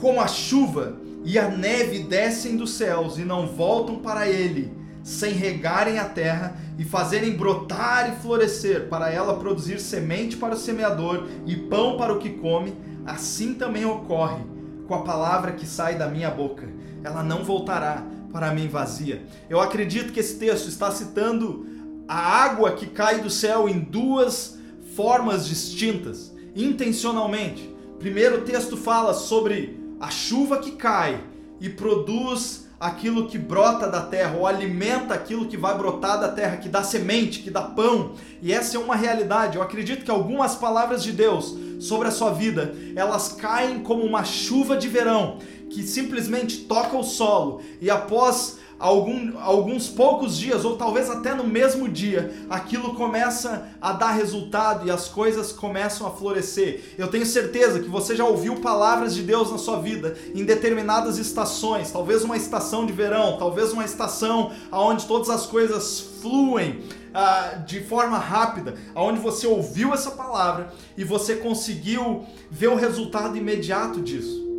como 0.00 0.20
a 0.20 0.26
chuva 0.26 0.96
e 1.24 1.38
a 1.38 1.48
neve 1.48 2.00
descem 2.00 2.56
dos 2.56 2.72
céus 2.72 3.16
e 3.16 3.22
não 3.22 3.46
voltam 3.46 4.00
para 4.00 4.28
ele, 4.28 4.76
sem 5.04 5.34
regarem 5.34 6.00
a 6.00 6.04
terra 6.04 6.56
e 6.76 6.82
fazerem 6.82 7.36
brotar 7.36 8.12
e 8.12 8.20
florescer, 8.20 8.88
para 8.88 9.08
ela 9.08 9.38
produzir 9.38 9.78
semente 9.78 10.36
para 10.36 10.56
o 10.56 10.58
semeador 10.58 11.28
e 11.46 11.54
pão 11.54 11.96
para 11.96 12.12
o 12.12 12.18
que 12.18 12.30
come, 12.30 12.74
assim 13.06 13.54
também 13.54 13.84
ocorre 13.84 14.42
com 14.88 14.94
a 14.96 15.02
palavra 15.02 15.52
que 15.52 15.64
sai 15.64 15.94
da 15.94 16.08
minha 16.08 16.28
boca. 16.28 16.68
Ela 17.04 17.22
não 17.22 17.44
voltará 17.44 18.04
para 18.32 18.52
mim 18.52 18.66
vazia. 18.66 19.22
Eu 19.48 19.60
acredito 19.60 20.12
que 20.12 20.20
esse 20.20 20.38
texto 20.38 20.68
está 20.68 20.90
citando 20.90 21.66
a 22.08 22.16
água 22.16 22.72
que 22.72 22.86
cai 22.86 23.20
do 23.20 23.30
céu 23.30 23.68
em 23.68 23.78
duas 23.78 24.58
formas 24.96 25.46
distintas, 25.46 26.32
intencionalmente. 26.56 27.72
Primeiro, 27.98 28.38
o 28.38 28.42
texto 28.42 28.76
fala 28.76 29.14
sobre 29.14 29.78
a 30.00 30.10
chuva 30.10 30.58
que 30.58 30.72
cai 30.72 31.22
e 31.60 31.68
produz 31.68 32.61
aquilo 32.82 33.28
que 33.28 33.38
brota 33.38 33.88
da 33.88 34.00
terra, 34.00 34.36
ou 34.36 34.44
alimenta 34.44 35.14
aquilo 35.14 35.46
que 35.46 35.56
vai 35.56 35.78
brotar 35.78 36.18
da 36.18 36.28
terra, 36.28 36.56
que 36.56 36.68
dá 36.68 36.82
semente, 36.82 37.38
que 37.38 37.48
dá 37.48 37.62
pão. 37.62 38.14
E 38.42 38.52
essa 38.52 38.76
é 38.76 38.80
uma 38.80 38.96
realidade. 38.96 39.56
Eu 39.56 39.62
acredito 39.62 40.04
que 40.04 40.10
algumas 40.10 40.56
palavras 40.56 41.00
de 41.00 41.12
Deus 41.12 41.56
sobre 41.78 42.08
a 42.08 42.10
sua 42.10 42.32
vida, 42.32 42.74
elas 42.96 43.28
caem 43.28 43.84
como 43.84 44.02
uma 44.02 44.24
chuva 44.24 44.76
de 44.76 44.88
verão 44.88 45.38
que 45.70 45.84
simplesmente 45.84 46.58
toca 46.64 46.96
o 46.96 47.04
solo 47.04 47.62
e 47.80 47.88
após 47.88 48.58
algum, 48.82 49.38
alguns 49.38 49.88
poucos 49.88 50.36
dias, 50.36 50.64
ou 50.64 50.76
talvez 50.76 51.08
até 51.08 51.32
no 51.32 51.44
mesmo 51.44 51.88
dia, 51.88 52.34
aquilo 52.50 52.94
começa 52.94 53.68
a 53.80 53.92
dar 53.92 54.10
resultado 54.10 54.84
e 54.84 54.90
as 54.90 55.06
coisas 55.06 55.52
começam 55.52 56.04
a 56.04 56.10
florescer. 56.10 56.96
Eu 56.98 57.06
tenho 57.06 57.24
certeza 57.24 57.78
que 57.78 57.88
você 57.88 58.16
já 58.16 58.24
ouviu 58.24 58.56
palavras 58.56 59.14
de 59.14 59.22
Deus 59.22 59.52
na 59.52 59.58
sua 59.58 59.78
vida 59.78 60.16
em 60.34 60.44
determinadas 60.44 61.16
estações, 61.16 61.92
talvez 61.92 62.24
uma 62.24 62.36
estação 62.36 62.84
de 62.84 62.92
verão, 62.92 63.36
talvez 63.38 63.72
uma 63.72 63.84
estação 63.84 64.50
onde 64.72 65.06
todas 65.06 65.30
as 65.30 65.46
coisas 65.46 66.00
fluem. 66.20 66.82
Uh, 67.12 67.66
de 67.66 67.80
forma 67.80 68.16
rápida, 68.16 68.74
aonde 68.94 69.20
você 69.20 69.46
ouviu 69.46 69.92
essa 69.92 70.12
palavra 70.12 70.72
e 70.96 71.04
você 71.04 71.36
conseguiu 71.36 72.24
ver 72.50 72.68
o 72.68 72.74
resultado 72.74 73.36
imediato 73.36 74.00
disso. 74.00 74.51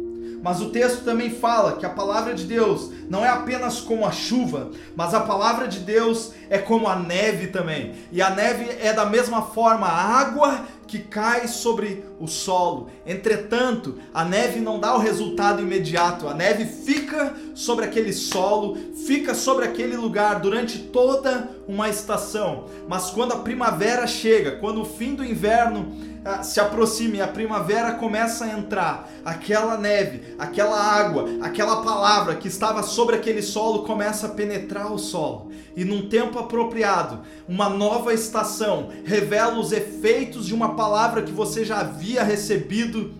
Mas 0.43 0.59
o 0.59 0.71
texto 0.71 1.05
também 1.05 1.29
fala 1.29 1.77
que 1.77 1.85
a 1.85 1.89
palavra 1.89 2.33
de 2.33 2.43
Deus 2.43 2.91
não 3.09 3.23
é 3.23 3.29
apenas 3.29 3.79
como 3.79 4.05
a 4.05 4.11
chuva, 4.11 4.71
mas 4.93 5.13
a 5.13 5.21
palavra 5.21 5.69
de 5.69 5.79
Deus 5.79 6.33
é 6.49 6.57
como 6.57 6.89
a 6.89 6.97
neve 6.97 7.47
também. 7.47 7.93
E 8.11 8.21
a 8.21 8.29
neve 8.29 8.69
é 8.81 8.91
da 8.91 9.05
mesma 9.05 9.41
forma 9.41 9.87
a 9.87 10.19
água 10.19 10.65
que 10.85 10.99
cai 10.99 11.47
sobre 11.47 12.03
o 12.19 12.27
solo. 12.27 12.89
Entretanto, 13.05 13.99
a 14.13 14.25
neve 14.25 14.59
não 14.59 14.81
dá 14.81 14.93
o 14.93 14.99
resultado 14.99 15.61
imediato. 15.61 16.27
A 16.27 16.33
neve 16.33 16.65
fica 16.65 17.33
sobre 17.55 17.85
aquele 17.85 18.11
solo, 18.11 18.77
fica 19.07 19.33
sobre 19.33 19.63
aquele 19.63 19.95
lugar 19.95 20.41
durante 20.41 20.77
toda 20.77 21.49
uma 21.69 21.87
estação. 21.87 22.65
Mas 22.85 23.09
quando 23.09 23.31
a 23.31 23.39
primavera 23.39 24.05
chega, 24.05 24.57
quando 24.57 24.81
o 24.81 24.85
fim 24.85 25.15
do 25.15 25.23
inverno 25.23 26.12
se 26.41 26.59
aproxima 26.59 27.17
e 27.17 27.21
a 27.21 27.27
primavera 27.27 27.93
começa 27.93 28.45
a 28.45 28.57
entrar, 28.57 29.09
aquela 29.25 29.77
neve, 29.77 30.35
aquela 30.39 30.79
água, 30.79 31.29
aquela 31.41 31.81
palavra 31.81 32.35
que 32.35 32.47
estava 32.47 32.81
sobre 32.81 33.15
aquele 33.15 33.41
solo 33.41 33.83
começa 33.83 34.27
a 34.27 34.29
penetrar 34.29 34.91
o 34.91 34.97
solo. 34.97 35.51
E 35.75 35.83
num 35.83 36.07
tempo 36.07 36.39
apropriado, 36.39 37.21
uma 37.47 37.69
nova 37.69 38.13
estação 38.13 38.89
revela 39.03 39.59
os 39.59 39.71
efeitos 39.71 40.45
de 40.45 40.53
uma 40.53 40.75
palavra 40.75 41.23
que 41.23 41.31
você 41.31 41.65
já 41.65 41.79
havia 41.79 42.23
recebido 42.23 43.13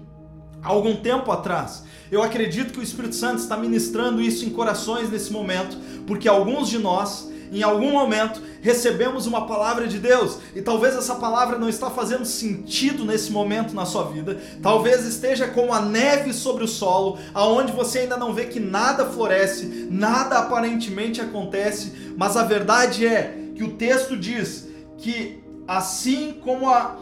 algum 0.64 0.96
tempo 0.96 1.32
atrás. 1.32 1.84
Eu 2.12 2.22
acredito 2.22 2.72
que 2.72 2.80
o 2.80 2.84
Espírito 2.84 3.16
Santo 3.16 3.40
está 3.40 3.58
ministrando 3.58 4.22
isso 4.22 4.46
em 4.46 4.50
corações 4.50 5.10
nesse 5.10 5.34
momento, 5.34 5.78
porque 6.06 6.28
alguns 6.28 6.70
de 6.70 6.78
nós 6.78 7.33
em 7.52 7.62
algum 7.64 7.92
momento 7.92 8.42
recebemos 8.62 9.26
uma 9.26 9.46
palavra 9.46 9.88
de 9.88 10.00
Deus 10.00 10.40
e 10.56 10.62
talvez 10.62 10.96
essa 10.96 11.16
palavra 11.16 11.58
não 11.58 11.68
está 11.68 11.90
fazendo 11.90 12.26
sentido 12.26 13.04
nesse 13.06 13.32
momento 13.32 13.76
na 13.76 13.86
sua 13.86 14.06
vida. 14.06 14.40
Talvez 14.62 15.06
esteja 15.06 15.48
como 15.48 15.74
a 15.74 15.82
neve 15.82 16.34
sobre 16.34 16.64
o 16.64 16.68
solo, 16.68 17.18
aonde 17.34 17.72
você 17.72 18.00
ainda 18.00 18.18
não 18.18 18.34
vê 18.34 18.46
que 18.46 18.60
nada 18.60 19.06
floresce, 19.06 19.88
nada 19.92 20.40
aparentemente 20.40 21.22
acontece, 21.22 22.14
mas 22.18 22.38
a 22.38 22.44
verdade 22.44 23.06
é 23.06 23.38
que 23.56 23.64
o 23.64 23.74
texto 23.74 24.18
diz 24.18 24.68
que 24.98 25.44
assim 25.68 26.34
como 26.44 26.70
a 26.70 26.96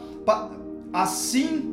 assim 0.94 1.72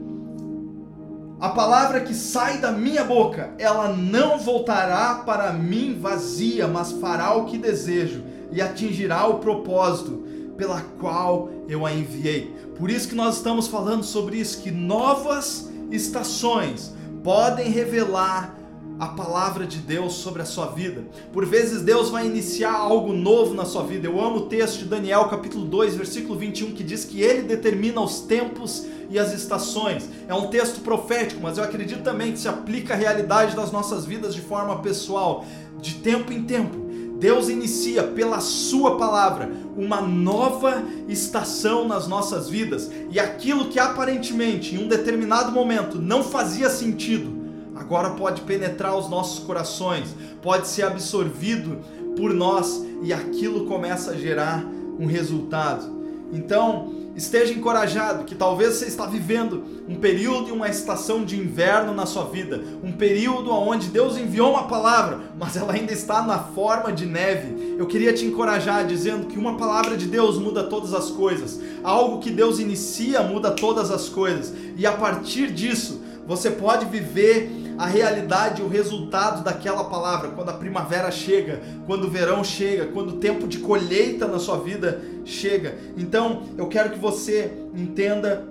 a 1.40 1.50
palavra 1.50 2.00
que 2.00 2.14
sai 2.14 2.59
da 2.59 2.72
minha 2.72 3.04
boca, 3.04 3.50
ela 3.59 3.88
não 3.88 4.38
voltará 4.38 5.22
para 5.24 5.52
mim 5.52 5.96
vazia, 6.00 6.66
mas 6.66 6.90
fará 6.92 7.35
o 7.35 7.44
que 7.44 7.57
desejo 7.57 8.24
e 8.50 8.61
atingirá 8.61 9.26
o 9.26 9.38
propósito 9.38 10.24
pela 10.56 10.80
qual 10.98 11.50
eu 11.68 11.87
a 11.87 11.92
enviei. 11.92 12.54
Por 12.76 12.90
isso 12.90 13.08
que 13.08 13.14
nós 13.14 13.37
estamos 13.37 13.68
falando 13.68 14.02
sobre 14.02 14.37
isso, 14.37 14.61
que 14.62 14.70
novas 14.70 15.70
estações 15.90 16.92
podem 17.22 17.70
revelar 17.70 18.58
a 18.98 19.06
palavra 19.06 19.64
de 19.64 19.78
Deus 19.78 20.14
sobre 20.14 20.42
a 20.42 20.44
sua 20.44 20.66
vida. 20.66 21.04
Por 21.32 21.46
vezes 21.46 21.82
Deus 21.82 22.11
vai 22.11 22.26
iniciar 22.26 22.74
algo 22.74 23.12
novo 23.12 23.54
na 23.54 23.64
sua 23.64 23.84
vida. 23.84 24.08
Eu 24.08 24.20
amo 24.20 24.38
o 24.38 24.46
texto 24.46 24.78
de 24.78 24.84
Daniel, 24.87 25.26
capítulo 25.26 25.64
2, 25.64 25.94
versículo 25.94 26.37
21, 26.37 26.72
que 26.72 26.82
diz 26.82 27.04
que 27.04 27.22
ele 27.22 27.42
determina 27.42 28.00
os 28.00 28.20
tempos 28.20 28.87
e 29.08 29.18
as 29.18 29.32
estações. 29.32 30.08
É 30.26 30.34
um 30.34 30.48
texto 30.48 30.80
profético, 30.80 31.40
mas 31.40 31.58
eu 31.58 31.64
acredito 31.64 32.02
também 32.02 32.32
que 32.32 32.40
se 32.40 32.48
aplica 32.48 32.94
à 32.94 32.96
realidade 32.96 33.54
das 33.54 33.70
nossas 33.70 34.04
vidas 34.04 34.34
de 34.34 34.40
forma 34.40 34.80
pessoal, 34.80 35.44
de 35.80 35.94
tempo 35.94 36.32
em 36.32 36.42
tempo. 36.42 36.88
Deus 37.18 37.48
inicia 37.48 38.04
pela 38.04 38.40
Sua 38.40 38.96
palavra 38.96 39.50
uma 39.76 40.00
nova 40.00 40.83
estação 41.09 41.87
nas 41.87 42.07
nossas 42.07 42.48
vidas 42.48 42.90
e 43.11 43.18
aquilo 43.18 43.66
que 43.66 43.78
aparentemente 43.78 44.74
em 44.74 44.85
um 44.85 44.88
determinado 44.88 45.50
momento 45.50 45.98
não 45.98 46.22
fazia 46.22 46.70
sentido, 46.70 47.31
agora 47.74 48.11
pode 48.11 48.42
penetrar 48.42 48.96
os 48.96 49.09
nossos 49.09 49.44
corações, 49.44 50.14
pode 50.40 50.68
ser 50.68 50.83
absorvido 50.83 51.78
por 52.16 52.33
nós 52.33 52.85
e 53.02 53.12
aquilo 53.12 53.66
começa 53.66 54.12
a 54.12 54.16
gerar 54.16 54.64
um 54.98 55.07
resultado. 55.07 55.98
Então, 56.33 56.92
esteja 57.18 57.52
encorajado 57.52 58.24
que 58.24 58.35
talvez 58.35 58.74
você 58.74 58.87
está 58.87 59.04
vivendo 59.04 59.64
um 59.88 59.96
período 59.96 60.48
e 60.48 60.52
uma 60.52 60.68
estação 60.68 61.24
de 61.24 61.37
inverno 61.37 61.92
na 61.92 62.07
sua 62.07 62.24
vida, 62.24 62.62
um 62.83 62.92
período 62.92 63.50
onde 63.50 63.88
Deus 63.88 64.16
enviou 64.16 64.52
uma 64.52 64.68
palavra, 64.68 65.18
mas 65.37 65.57
ela 65.57 65.72
ainda 65.72 65.92
está 65.92 66.22
na 66.22 66.38
forma 66.38 66.92
de 66.92 67.07
neve. 67.07 67.76
Eu 67.76 67.87
queria 67.87 68.12
te 68.12 68.24
encorajar 68.24 68.87
dizendo 68.87 69.26
que 69.26 69.38
uma 69.38 69.57
palavra 69.57 69.96
de 69.96 70.07
Deus 70.07 70.38
muda 70.38 70.64
todas 70.64 70.94
as 70.94 71.11
coisas. 71.11 71.61
Algo 71.83 72.20
que 72.20 72.31
Deus 72.31 72.61
inicia 72.61 73.20
muda 73.22 73.50
todas 73.50 73.90
as 73.90 74.09
coisas. 74.09 74.54
E 74.76 74.87
a 74.87 74.92
partir 74.92 75.50
disso, 75.50 76.00
você 76.24 76.50
pode 76.50 76.87
viver 76.87 77.50
a 77.79 77.87
realidade, 77.87 78.61
o 78.61 78.69
resultado 78.69 79.45
daquela 79.45 79.85
palavra, 79.85 80.31
quando 80.31 80.49
a 80.49 80.55
primavera 80.55 81.11
chega, 81.12 81.61
quando 81.87 82.05
o 82.09 82.11
verão 82.11 82.43
chega, 82.43 82.87
quando 82.87 83.11
o 83.11 83.17
tempo 83.19 83.47
de 83.47 83.59
colheita 83.59 84.27
na 84.27 84.41
sua 84.41 84.59
vida 84.59 85.01
chega. 85.25 85.79
Então, 85.97 86.43
eu 86.59 86.67
quero 86.67 86.91
que 86.91 86.99
você 86.99 87.53
entenda 87.73 88.49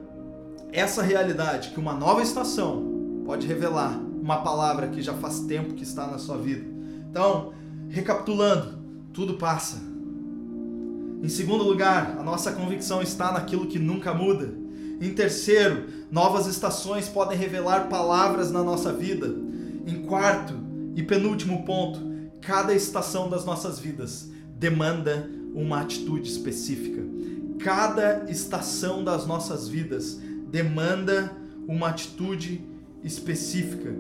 essa 0.72 1.02
realidade, 1.02 1.72
que 1.72 1.80
uma 1.80 1.94
nova 1.94 2.22
estação 2.22 3.22
pode 3.26 3.46
revelar 3.46 4.00
uma 4.22 4.38
palavra 4.38 4.88
que 4.88 5.02
já 5.02 5.14
faz 5.14 5.42
tempo 5.42 5.74
que 5.74 5.84
está 5.84 6.08
na 6.08 6.18
sua 6.18 6.38
vida. 6.38 6.66
Então, 7.10 7.52
recapitulando, 7.90 8.80
tudo 9.12 9.34
passa. 9.34 9.78
Em 11.22 11.28
segundo 11.28 11.64
lugar, 11.64 12.16
a 12.18 12.24
nossa 12.24 12.52
convicção 12.54 13.02
está 13.02 13.32
naquilo 13.32 13.68
que 13.68 13.80
nunca 13.80 14.14
muda. 14.14 14.54
Em 15.00 15.14
terceiro, 15.14 15.86
novas 16.12 16.48
estações 16.48 17.08
podem 17.08 17.38
revelar 17.38 17.88
palavras 17.88 18.52
na 18.52 18.64
nossa 18.64 18.92
vida. 18.92 19.28
Em 19.86 20.02
quarto 20.04 20.54
e 20.96 21.04
penúltimo 21.04 21.64
ponto, 21.64 22.00
cada 22.42 22.74
estação 22.74 23.30
das 23.30 23.46
nossas 23.46 23.80
vidas 23.80 24.30
demanda 24.58 25.30
uma 25.54 25.82
atitude 25.82 26.30
específica. 26.30 27.04
Cada 27.60 28.26
estação 28.30 29.04
das 29.04 29.26
nossas 29.26 29.68
vidas 29.68 30.20
demanda 30.50 31.32
uma 31.68 31.90
atitude 31.90 32.62
específica. 33.04 33.94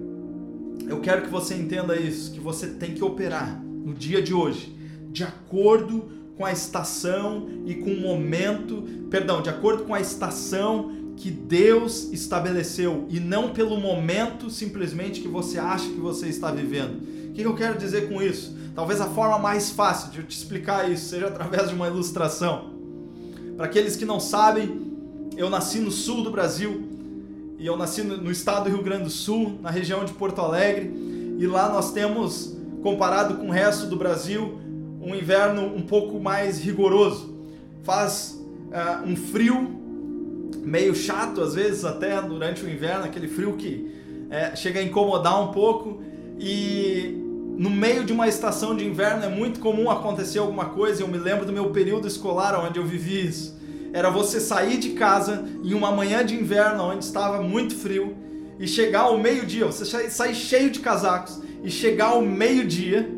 Eu 0.87 1.01
quero 1.01 1.23
que 1.23 1.29
você 1.29 1.55
entenda 1.55 1.95
isso, 1.95 2.31
que 2.31 2.39
você 2.39 2.67
tem 2.67 2.93
que 2.93 3.03
operar 3.03 3.61
no 3.61 3.93
dia 3.93 4.21
de 4.21 4.33
hoje 4.33 4.77
de 5.17 5.23
acordo 5.23 6.11
com 6.37 6.45
a 6.45 6.51
estação 6.51 7.47
e 7.65 7.75
com 7.75 7.91
o 7.91 7.99
momento, 7.99 8.83
perdão, 9.09 9.41
de 9.41 9.49
acordo 9.49 9.83
com 9.83 9.93
a 9.93 9.99
estação 9.99 10.91
que 11.17 11.31
Deus 11.31 12.09
estabeleceu 12.13 13.07
e 13.09 13.19
não 13.19 13.49
pelo 13.49 13.79
momento 13.79 14.49
simplesmente 14.51 15.19
que 15.19 15.27
você 15.27 15.57
acha 15.57 15.89
que 15.89 15.99
você 15.99 16.27
está 16.27 16.51
vivendo. 16.51 17.01
O 17.29 17.33
que 17.33 17.41
eu 17.41 17.55
quero 17.55 17.77
dizer 17.77 18.07
com 18.07 18.21
isso? 18.21 18.55
Talvez 18.75 19.01
a 19.01 19.07
forma 19.07 19.39
mais 19.39 19.71
fácil 19.71 20.11
de 20.11 20.19
eu 20.19 20.23
te 20.23 20.37
explicar 20.37 20.89
isso 20.89 21.09
seja 21.09 21.27
através 21.27 21.69
de 21.69 21.75
uma 21.75 21.87
ilustração. 21.87 22.71
Para 23.55 23.65
aqueles 23.65 23.95
que 23.95 24.05
não 24.05 24.19
sabem, 24.19 24.79
eu 25.35 25.49
nasci 25.49 25.79
no 25.79 25.89
sul 25.89 26.23
do 26.23 26.29
Brasil 26.29 26.87
e 27.57 27.65
eu 27.65 27.75
nasci 27.75 28.03
no 28.03 28.29
estado 28.29 28.65
do 28.65 28.69
Rio 28.69 28.83
Grande 28.83 29.05
do 29.05 29.09
Sul, 29.09 29.57
na 29.63 29.71
região 29.71 30.05
de 30.05 30.13
Porto 30.13 30.39
Alegre, 30.39 30.93
e 31.39 31.47
lá 31.47 31.69
nós 31.69 31.91
temos, 31.91 32.55
comparado 32.83 33.37
com 33.37 33.47
o 33.47 33.51
resto 33.51 33.87
do 33.87 33.95
Brasil, 33.95 34.59
um 35.07 35.15
inverno 35.15 35.63
um 35.63 35.81
pouco 35.81 36.19
mais 36.19 36.59
rigoroso. 36.59 37.33
Faz 37.83 38.37
uh, 38.67 39.07
um 39.07 39.15
frio 39.15 39.75
meio 40.63 40.93
chato 40.93 41.41
às 41.41 41.55
vezes 41.55 41.85
até 41.85 42.21
durante 42.21 42.63
o 42.65 42.69
inverno, 42.69 43.05
aquele 43.05 43.27
frio 43.27 43.53
que 43.53 43.89
é, 44.29 44.53
chega 44.53 44.81
a 44.81 44.83
incomodar 44.83 45.41
um 45.41 45.53
pouco 45.53 46.01
e 46.37 47.23
no 47.57 47.69
meio 47.69 48.03
de 48.03 48.11
uma 48.11 48.27
estação 48.27 48.75
de 48.75 48.85
inverno 48.85 49.23
é 49.23 49.29
muito 49.29 49.61
comum 49.61 49.89
acontecer 49.89 50.39
alguma 50.39 50.65
coisa. 50.65 51.01
Eu 51.01 51.07
me 51.07 51.17
lembro 51.17 51.45
do 51.45 51.53
meu 51.53 51.71
período 51.71 52.07
escolar 52.07 52.59
onde 52.59 52.77
eu 52.77 52.85
vivi 52.85 53.25
isso. 53.25 53.57
Era 53.93 54.09
você 54.09 54.41
sair 54.41 54.77
de 54.77 54.89
casa 54.89 55.45
em 55.63 55.73
uma 55.73 55.89
manhã 55.89 56.23
de 56.25 56.35
inverno 56.35 56.83
onde 56.83 57.05
estava 57.05 57.41
muito 57.41 57.75
frio 57.75 58.15
e 58.59 58.67
chegar 58.67 59.01
ao 59.01 59.17
meio-dia, 59.17 59.65
você 59.65 60.09
sair 60.09 60.35
cheio 60.35 60.69
de 60.69 60.79
casacos 60.79 61.39
e 61.63 61.71
chegar 61.71 62.07
ao 62.07 62.21
meio-dia 62.21 63.16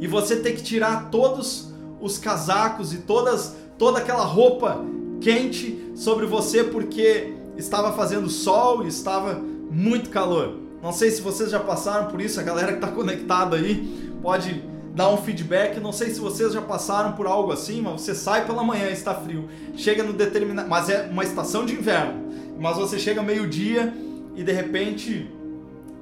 e 0.00 0.06
você 0.06 0.36
ter 0.36 0.52
que 0.52 0.62
tirar 0.62 1.10
todos 1.10 1.72
os 2.00 2.18
casacos 2.18 2.92
e 2.92 2.98
todas 2.98 3.54
toda 3.78 3.98
aquela 3.98 4.24
roupa 4.24 4.84
quente 5.20 5.92
sobre 5.94 6.26
você 6.26 6.64
porque 6.64 7.34
estava 7.56 7.92
fazendo 7.92 8.28
sol 8.28 8.84
e 8.84 8.88
estava 8.88 9.34
muito 9.70 10.10
calor. 10.10 10.58
Não 10.82 10.92
sei 10.92 11.10
se 11.10 11.20
vocês 11.20 11.50
já 11.50 11.60
passaram 11.60 12.10
por 12.10 12.20
isso, 12.20 12.38
a 12.38 12.42
galera 12.42 12.68
que 12.68 12.78
está 12.78 12.88
conectada 12.88 13.56
aí 13.56 14.10
pode 14.22 14.62
dar 14.94 15.10
um 15.10 15.16
feedback. 15.16 15.80
Não 15.80 15.92
sei 15.92 16.10
se 16.10 16.20
vocês 16.20 16.52
já 16.52 16.62
passaram 16.62 17.12
por 17.12 17.26
algo 17.26 17.52
assim, 17.52 17.80
mas 17.80 18.00
você 18.00 18.14
sai 18.14 18.46
pela 18.46 18.62
manhã 18.62 18.88
e 18.88 18.92
está 18.92 19.14
frio, 19.14 19.48
chega 19.74 20.02
no 20.02 20.12
determinado, 20.12 20.68
mas 20.68 20.88
é 20.88 21.08
uma 21.10 21.24
estação 21.24 21.66
de 21.66 21.74
inverno, 21.74 22.32
mas 22.58 22.76
você 22.76 22.98
chega 22.98 23.22
meio-dia 23.22 23.92
e 24.34 24.42
de 24.42 24.52
repente 24.52 25.30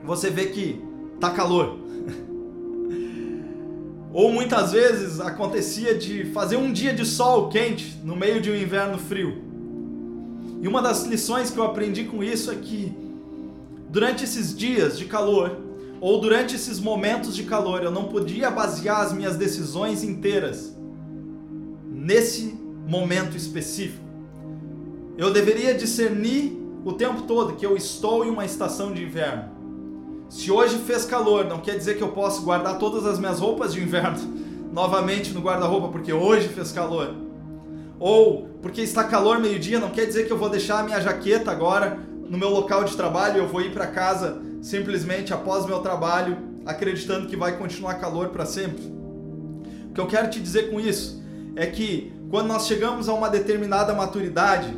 você 0.03 0.31
vê 0.31 0.47
que 0.47 0.83
tá 1.21 1.31
calor. 1.31 1.79
Ou 4.15 4.33
muitas 4.33 4.71
vezes 4.71 5.19
acontecia 5.19 5.99
de 5.99 6.27
fazer 6.27 6.57
um 6.57 6.73
dia 6.73 6.95
de 6.95 7.05
sol 7.05 7.49
quente 7.49 7.99
no 8.05 8.15
meio 8.15 8.41
de 8.41 8.49
um 8.49 8.55
inverno 8.55 8.97
frio. 8.97 9.43
E 10.63 10.69
uma 10.69 10.81
das 10.81 11.03
lições 11.03 11.51
que 11.51 11.59
eu 11.59 11.65
aprendi 11.65 12.05
com 12.05 12.23
isso 12.23 12.53
é 12.53 12.55
que 12.55 12.97
durante 13.91 14.23
esses 14.23 14.57
dias 14.57 14.97
de 14.97 15.07
calor, 15.07 15.59
ou 16.01 16.21
durante 16.21 16.55
esses 16.55 16.79
momentos 16.79 17.35
de 17.35 17.43
calor, 17.43 17.83
eu 17.83 17.91
não 17.91 18.05
podia 18.05 18.53
basear 18.53 19.01
as 19.01 19.13
minhas 19.13 19.37
decisões 19.37 20.05
inteiras 20.05 20.73
nesse 21.91 22.57
momento 22.87 23.37
específico. 23.37 24.05
Eu 25.19 25.33
deveria 25.33 25.75
discernir 25.75 26.57
o 26.85 26.93
tempo 26.93 27.23
todo 27.23 27.57
que 27.57 27.67
eu 27.67 27.77
estou 27.77 28.25
em 28.25 28.31
uma 28.31 28.45
estação 28.45 28.93
de 28.93 29.03
inverno. 29.03 29.54
Se 30.35 30.51
hoje 30.51 30.79
fez 30.79 31.05
calor, 31.05 31.45
não 31.45 31.61
quer 31.61 31.79
dizer 31.79 31.97
que 31.97 32.03
eu 32.03 32.09
posso 32.09 32.43
guardar 32.43 32.77
todas 32.77 33.07
as 33.07 33.21
minhas 33.21 33.39
roupas 33.39 33.73
de 33.73 33.81
inverno 33.81 34.19
novamente 34.75 35.33
no 35.33 35.41
guarda-roupa 35.41 35.87
porque 35.91 36.13
hoje 36.13 36.49
fez 36.49 36.73
calor. 36.73 37.15
ou 38.01 38.49
porque 38.61 38.81
está 38.81 39.05
calor 39.05 39.39
meio-dia, 39.39 39.79
não 39.79 39.91
quer 39.91 40.07
dizer 40.07 40.27
que 40.27 40.33
eu 40.33 40.37
vou 40.37 40.51
deixar 40.51 40.81
a 40.81 40.83
minha 40.83 41.01
jaqueta 41.01 41.53
agora 41.53 42.01
no 42.29 42.37
meu 42.37 42.51
local 42.51 42.83
de 42.83 42.97
trabalho 42.97 43.39
eu 43.39 43.47
vou 43.47 43.61
ir 43.61 43.73
para 43.73 43.87
casa 43.87 44.43
simplesmente 44.61 45.33
após 45.33 45.67
meu 45.67 45.79
trabalho, 45.79 46.37
acreditando 46.67 47.29
que 47.29 47.37
vai 47.37 47.57
continuar 47.57 47.95
calor 47.95 48.31
para 48.31 48.45
sempre. 48.45 48.83
O 49.89 49.95
que 49.95 50.01
eu 50.01 50.09
quero 50.09 50.29
te 50.31 50.41
dizer 50.41 50.69
com 50.69 50.81
isso 50.81 51.23
é 51.55 51.65
que 51.67 52.13
quando 52.29 52.49
nós 52.49 52.67
chegamos 52.67 53.09
a 53.09 53.15
uma 53.15 53.31
determinada 53.31 53.95
maturidade, 53.95 54.77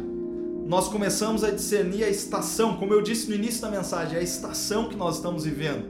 nós 0.66 0.88
começamos 0.88 1.44
a 1.44 1.50
discernir 1.50 2.02
a 2.02 2.08
estação, 2.08 2.76
como 2.76 2.92
eu 2.92 3.00
disse 3.00 3.28
no 3.28 3.36
início 3.36 3.62
da 3.62 3.70
mensagem, 3.70 4.18
a 4.18 4.22
estação 4.22 4.88
que 4.88 4.96
nós 4.96 5.16
estamos 5.16 5.44
vivendo. 5.44 5.84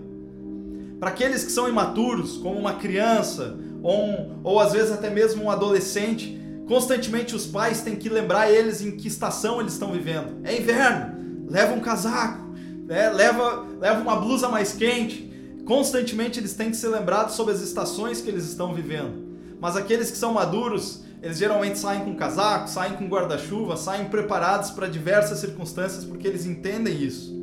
Para 1.00 1.10
aqueles 1.10 1.44
que 1.44 1.50
são 1.50 1.66
imaturos, 1.66 2.36
como 2.36 2.58
uma 2.58 2.74
criança, 2.74 3.56
ou, 3.82 4.04
um, 4.04 4.40
ou 4.44 4.60
às 4.60 4.72
vezes 4.72 4.92
até 4.92 5.08
mesmo 5.08 5.44
um 5.44 5.50
adolescente, 5.50 6.38
constantemente 6.68 7.34
os 7.34 7.46
pais 7.46 7.80
têm 7.80 7.96
que 7.96 8.10
lembrar 8.10 8.50
eles 8.50 8.82
em 8.82 8.90
que 8.92 9.08
estação 9.08 9.60
eles 9.60 9.72
estão 9.72 9.92
vivendo. 9.92 10.40
É 10.44 10.54
inverno, 10.54 11.46
leva 11.48 11.72
um 11.72 11.80
casaco, 11.80 12.52
né? 12.86 13.08
leva, 13.10 13.66
leva 13.80 14.00
uma 14.00 14.16
blusa 14.16 14.48
mais 14.48 14.74
quente. 14.74 15.32
Constantemente 15.64 16.38
eles 16.38 16.52
têm 16.52 16.70
que 16.70 16.76
ser 16.76 16.88
lembrados 16.88 17.34
sobre 17.34 17.54
as 17.54 17.62
estações 17.62 18.20
que 18.20 18.28
eles 18.28 18.44
estão 18.44 18.74
vivendo. 18.74 19.24
Mas 19.58 19.74
aqueles 19.74 20.10
que 20.10 20.18
são 20.18 20.34
maduros, 20.34 21.02
eles 21.22 21.38
geralmente 21.38 21.78
saem 21.78 22.04
com 22.04 22.14
casaco, 22.14 22.68
saem 22.68 22.94
com 22.94 23.08
guarda-chuva, 23.08 23.76
saem 23.76 24.08
preparados 24.08 24.70
para 24.70 24.86
diversas 24.86 25.38
circunstâncias 25.38 26.04
porque 26.04 26.26
eles 26.26 26.44
entendem 26.44 27.02
isso. 27.02 27.34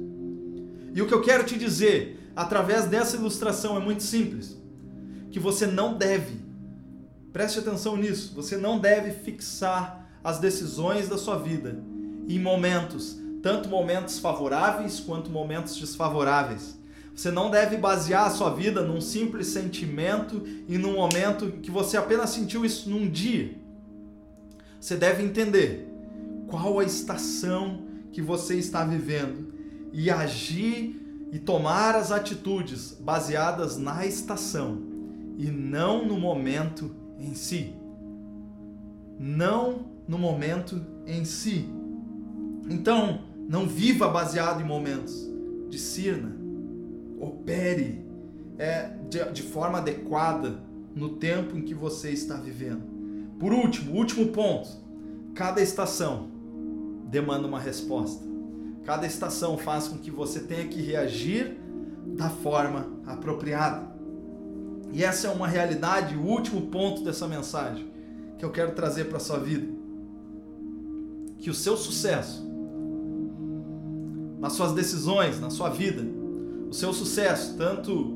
E 0.93 1.01
o 1.01 1.07
que 1.07 1.13
eu 1.13 1.21
quero 1.21 1.43
te 1.43 1.57
dizer 1.57 2.31
através 2.35 2.85
dessa 2.85 3.15
ilustração 3.15 3.75
é 3.75 3.79
muito 3.79 4.03
simples: 4.03 4.57
que 5.31 5.39
você 5.39 5.65
não 5.65 5.97
deve, 5.97 6.39
preste 7.31 7.59
atenção 7.59 7.97
nisso, 7.97 8.33
você 8.35 8.57
não 8.57 8.79
deve 8.79 9.11
fixar 9.11 10.07
as 10.23 10.39
decisões 10.39 11.09
da 11.09 11.17
sua 11.17 11.37
vida 11.37 11.83
em 12.27 12.39
momentos, 12.39 13.17
tanto 13.41 13.67
momentos 13.67 14.19
favoráveis 14.19 14.99
quanto 14.99 15.29
momentos 15.29 15.75
desfavoráveis. 15.75 16.79
Você 17.15 17.29
não 17.29 17.51
deve 17.51 17.77
basear 17.77 18.25
a 18.25 18.29
sua 18.31 18.49
vida 18.49 18.81
num 18.81 18.99
simples 18.99 19.47
sentimento 19.47 20.43
e 20.67 20.77
num 20.77 20.93
momento 20.93 21.51
que 21.61 21.69
você 21.69 21.95
apenas 21.95 22.31
sentiu 22.31 22.65
isso 22.65 22.89
num 22.89 23.07
dia. 23.07 23.62
Você 24.83 24.97
deve 24.97 25.23
entender 25.23 25.87
qual 26.45 26.77
a 26.77 26.83
estação 26.83 27.85
que 28.11 28.21
você 28.21 28.55
está 28.55 28.83
vivendo 28.83 29.53
e 29.93 30.11
agir 30.11 31.29
e 31.31 31.39
tomar 31.39 31.95
as 31.95 32.11
atitudes 32.11 32.91
baseadas 32.99 33.77
na 33.77 34.05
estação 34.05 34.83
e 35.37 35.45
não 35.49 36.05
no 36.05 36.19
momento 36.19 36.93
em 37.17 37.33
si. 37.33 37.73
Não 39.17 39.85
no 40.05 40.17
momento 40.17 40.85
em 41.07 41.23
si. 41.23 41.65
Então, 42.69 43.21
não 43.47 43.65
viva 43.65 44.09
baseado 44.09 44.59
em 44.59 44.65
momentos. 44.65 45.31
Discirna. 45.69 46.35
Opere 47.21 48.05
é, 48.57 48.89
de, 49.09 49.31
de 49.31 49.43
forma 49.43 49.77
adequada 49.77 50.61
no 50.93 51.15
tempo 51.15 51.57
em 51.57 51.61
que 51.61 51.73
você 51.73 52.09
está 52.09 52.35
vivendo. 52.35 52.92
Por 53.43 53.51
último, 53.51 53.97
último 53.97 54.27
ponto. 54.27 54.69
Cada 55.35 55.61
estação 55.61 56.29
demanda 57.09 57.45
uma 57.45 57.59
resposta. 57.59 58.23
Cada 58.85 59.05
estação 59.05 59.57
faz 59.57 59.89
com 59.89 59.97
que 59.97 60.09
você 60.09 60.39
tenha 60.39 60.65
que 60.65 60.81
reagir 60.81 61.57
da 62.15 62.29
forma 62.29 62.87
apropriada. 63.05 63.85
E 64.93 65.03
essa 65.03 65.27
é 65.27 65.29
uma 65.29 65.45
realidade, 65.45 66.15
o 66.15 66.21
último 66.21 66.67
ponto 66.67 67.03
dessa 67.03 67.27
mensagem 67.27 67.85
que 68.37 68.45
eu 68.45 68.49
quero 68.49 68.71
trazer 68.71 69.09
para 69.09 69.17
a 69.17 69.19
sua 69.19 69.39
vida. 69.39 69.67
Que 71.39 71.49
o 71.49 71.53
seu 71.53 71.75
sucesso 71.75 72.49
nas 74.39 74.53
suas 74.53 74.71
decisões, 74.71 75.41
na 75.41 75.49
sua 75.49 75.67
vida, 75.67 76.01
o 76.69 76.73
seu 76.73 76.93
sucesso, 76.93 77.57
tanto 77.57 78.12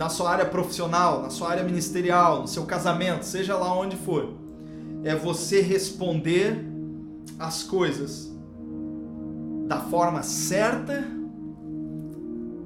na 0.00 0.08
sua 0.08 0.30
área 0.30 0.46
profissional, 0.46 1.20
na 1.20 1.28
sua 1.28 1.50
área 1.50 1.62
ministerial, 1.62 2.40
no 2.40 2.48
seu 2.48 2.64
casamento, 2.64 3.22
seja 3.22 3.54
lá 3.54 3.70
onde 3.78 3.96
for, 3.96 4.30
é 5.04 5.14
você 5.14 5.60
responder 5.60 6.64
as 7.38 7.62
coisas 7.62 8.32
da 9.68 9.78
forma 9.78 10.22
certa 10.22 11.04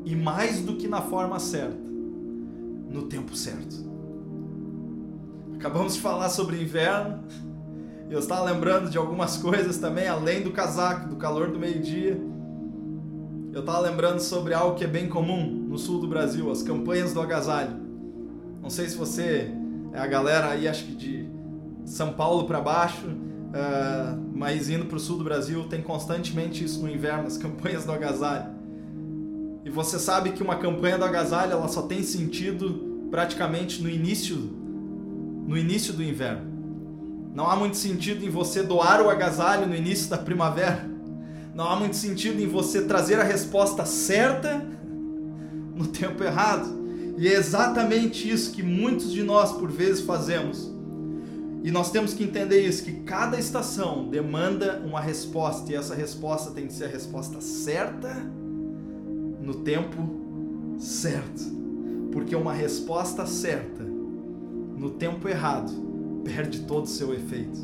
e 0.05 0.15
mais 0.15 0.61
do 0.61 0.77
que 0.77 0.87
na 0.87 1.03
forma 1.03 1.41
certa, 1.41 1.77
no 2.89 3.03
tempo 3.09 3.35
certo. 3.35 3.85
Acabamos 5.57 5.95
de 5.95 6.01
falar 6.01 6.29
sobre 6.29 6.63
inverno. 6.63 7.25
Eu 8.09 8.21
estava 8.21 8.45
lembrando 8.45 8.89
de 8.89 8.97
algumas 8.97 9.39
coisas 9.39 9.77
também, 9.79 10.07
além 10.07 10.41
do 10.41 10.53
casaco, 10.53 11.09
do 11.09 11.17
calor 11.17 11.51
do 11.51 11.59
meio-dia. 11.59 12.17
Eu 13.53 13.59
estava 13.59 13.81
lembrando 13.81 14.21
sobre 14.21 14.55
algo 14.55 14.77
que 14.77 14.85
é 14.85 14.89
bem 14.89 15.09
comum 15.09 15.64
no 15.75 15.79
sul 15.79 15.99
do 15.99 16.07
Brasil, 16.07 16.49
as 16.53 16.63
campanhas 16.63 17.13
do 17.13 17.21
agasalho. 17.21 17.77
Não 18.63 18.71
sei 18.71 18.89
se 18.89 18.97
você 18.97 19.51
é 19.93 19.99
a 19.99 20.07
galera 20.07 20.51
aí, 20.51 20.69
acho 20.69 20.85
que 20.85 20.95
de 20.95 21.29
São 21.85 22.13
Paulo 22.13 22.45
para 22.47 22.61
baixo, 22.61 23.07
Uh, 23.55 24.21
mas 24.35 24.69
indo 24.69 24.87
para 24.87 24.97
o 24.97 24.99
sul 24.99 25.17
do 25.17 25.23
Brasil 25.23 25.63
tem 25.69 25.81
constantemente 25.81 26.65
isso 26.65 26.83
no 26.83 26.91
inverno, 26.91 27.29
as 27.29 27.39
campanhas 27.39 27.85
do 27.85 27.93
agasalho. 27.93 28.51
E 29.65 29.71
você 29.71 29.97
sabe 29.97 30.33
que 30.33 30.43
uma 30.43 30.57
campanha 30.57 30.99
do 30.99 31.05
agasalho 31.05 31.53
ela 31.53 31.69
só 31.69 31.83
tem 31.83 32.03
sentido 32.03 33.07
praticamente 33.13 33.81
no 33.81 33.89
início, 33.89 34.37
no 34.37 35.57
início 35.57 35.93
do 35.93 36.03
inverno. 36.03 36.51
Não 37.33 37.49
há 37.49 37.55
muito 37.55 37.77
sentido 37.77 38.25
em 38.25 38.29
você 38.29 38.61
doar 38.61 39.01
o 39.01 39.09
agasalho 39.09 39.69
no 39.69 39.77
início 39.77 40.11
da 40.11 40.19
primavera. 40.19 40.91
Não 41.55 41.71
há 41.71 41.77
muito 41.77 41.95
sentido 41.95 42.43
em 42.43 42.49
você 42.49 42.83
trazer 42.83 43.21
a 43.21 43.23
resposta 43.23 43.87
certa 43.87 44.74
no 45.75 45.87
tempo 45.87 46.23
errado. 46.23 46.85
E 47.17 47.29
é 47.29 47.35
exatamente 47.35 48.29
isso 48.29 48.53
que 48.53 48.63
muitos 48.63 49.13
de 49.13 49.23
nós 49.23 49.53
por 49.53 49.71
vezes 49.71 50.03
fazemos 50.05 50.75
e 51.65 51.71
nós 51.71 51.91
temos 51.91 52.13
que 52.13 52.23
entender 52.23 52.61
isso, 52.61 52.85
que 52.85 52.93
cada 52.93 53.39
estação 53.39 54.07
demanda 54.11 54.83
uma 54.85 55.01
resposta, 55.01 55.73
e 55.73 55.75
essa 55.75 55.95
resposta 55.95 56.51
tem 56.51 56.67
que 56.67 56.75
ser 56.75 56.85
a 56.85 56.89
resposta 56.89 57.41
certa 57.41 58.15
no 59.41 59.55
tempo 59.55 60.77
certo. 60.77 61.43
Porque 62.13 62.37
uma 62.37 62.53
resposta 62.53 63.25
certa 63.25 63.83
no 63.83 64.91
tempo 64.91 65.27
errado 65.27 65.73
perde 66.23 66.61
todo 66.67 66.85
o 66.85 66.87
seu 66.89 67.15
efeito. 67.15 67.59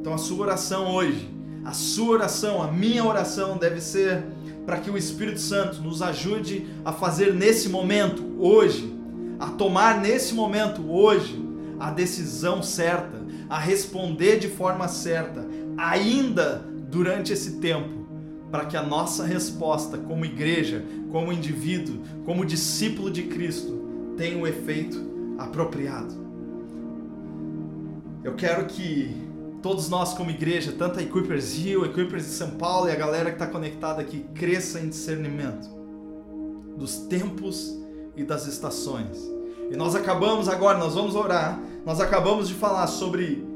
Então 0.00 0.12
a 0.12 0.18
sua 0.18 0.46
oração 0.46 0.92
hoje, 0.92 1.30
a 1.64 1.72
sua 1.72 2.08
oração, 2.08 2.60
a 2.60 2.72
minha 2.72 3.04
oração 3.04 3.56
deve 3.56 3.80
ser 3.80 4.24
para 4.68 4.80
que 4.80 4.90
o 4.90 4.98
Espírito 4.98 5.40
Santo 5.40 5.80
nos 5.80 6.02
ajude 6.02 6.66
a 6.84 6.92
fazer 6.92 7.32
nesse 7.32 7.70
momento, 7.70 8.22
hoje, 8.38 8.94
a 9.40 9.46
tomar 9.46 9.98
nesse 9.98 10.34
momento, 10.34 10.92
hoje, 10.92 11.42
a 11.80 11.90
decisão 11.90 12.62
certa, 12.62 13.18
a 13.48 13.58
responder 13.58 14.38
de 14.38 14.46
forma 14.46 14.86
certa, 14.86 15.48
ainda 15.74 16.62
durante 16.90 17.32
esse 17.32 17.52
tempo, 17.60 18.06
para 18.50 18.66
que 18.66 18.76
a 18.76 18.82
nossa 18.82 19.24
resposta 19.24 19.96
como 19.96 20.26
igreja, 20.26 20.84
como 21.10 21.32
indivíduo, 21.32 22.02
como 22.26 22.44
discípulo 22.44 23.10
de 23.10 23.22
Cristo, 23.22 23.72
tenha 24.18 24.36
o 24.36 24.42
um 24.42 24.46
efeito 24.46 25.02
apropriado. 25.38 26.14
Eu 28.22 28.34
quero 28.34 28.66
que 28.66 29.16
todos 29.62 29.88
nós 29.88 30.14
como 30.14 30.30
igreja, 30.30 30.74
tanto 30.76 30.98
a 30.98 31.02
Equippers 31.02 31.56
Rio, 31.56 31.84
Equippers 31.84 32.24
de 32.24 32.32
São 32.32 32.52
Paulo 32.52 32.88
e 32.88 32.92
a 32.92 32.96
galera 32.96 33.30
que 33.30 33.36
está 33.36 33.46
conectada 33.46 34.00
aqui, 34.00 34.24
cresça 34.34 34.80
em 34.80 34.88
discernimento 34.88 35.68
dos 36.76 36.98
tempos 36.98 37.76
e 38.16 38.22
das 38.22 38.46
estações 38.46 39.38
e 39.70 39.76
nós 39.76 39.94
acabamos 39.94 40.48
agora, 40.48 40.78
nós 40.78 40.94
vamos 40.94 41.14
orar, 41.14 41.60
nós 41.84 42.00
acabamos 42.00 42.48
de 42.48 42.54
falar 42.54 42.86
sobre 42.86 43.46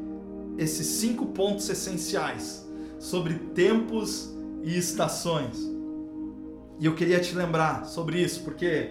esses 0.59 0.87
cinco 0.87 1.27
pontos 1.27 1.69
essenciais, 1.71 2.67
sobre 2.99 3.35
tempos 3.35 4.31
e 4.63 4.77
estações. 4.77 5.57
E 6.79 6.85
eu 6.85 6.95
queria 6.95 7.19
te 7.19 7.35
lembrar 7.35 7.87
sobre 7.87 8.21
isso, 8.21 8.43
porque 8.43 8.91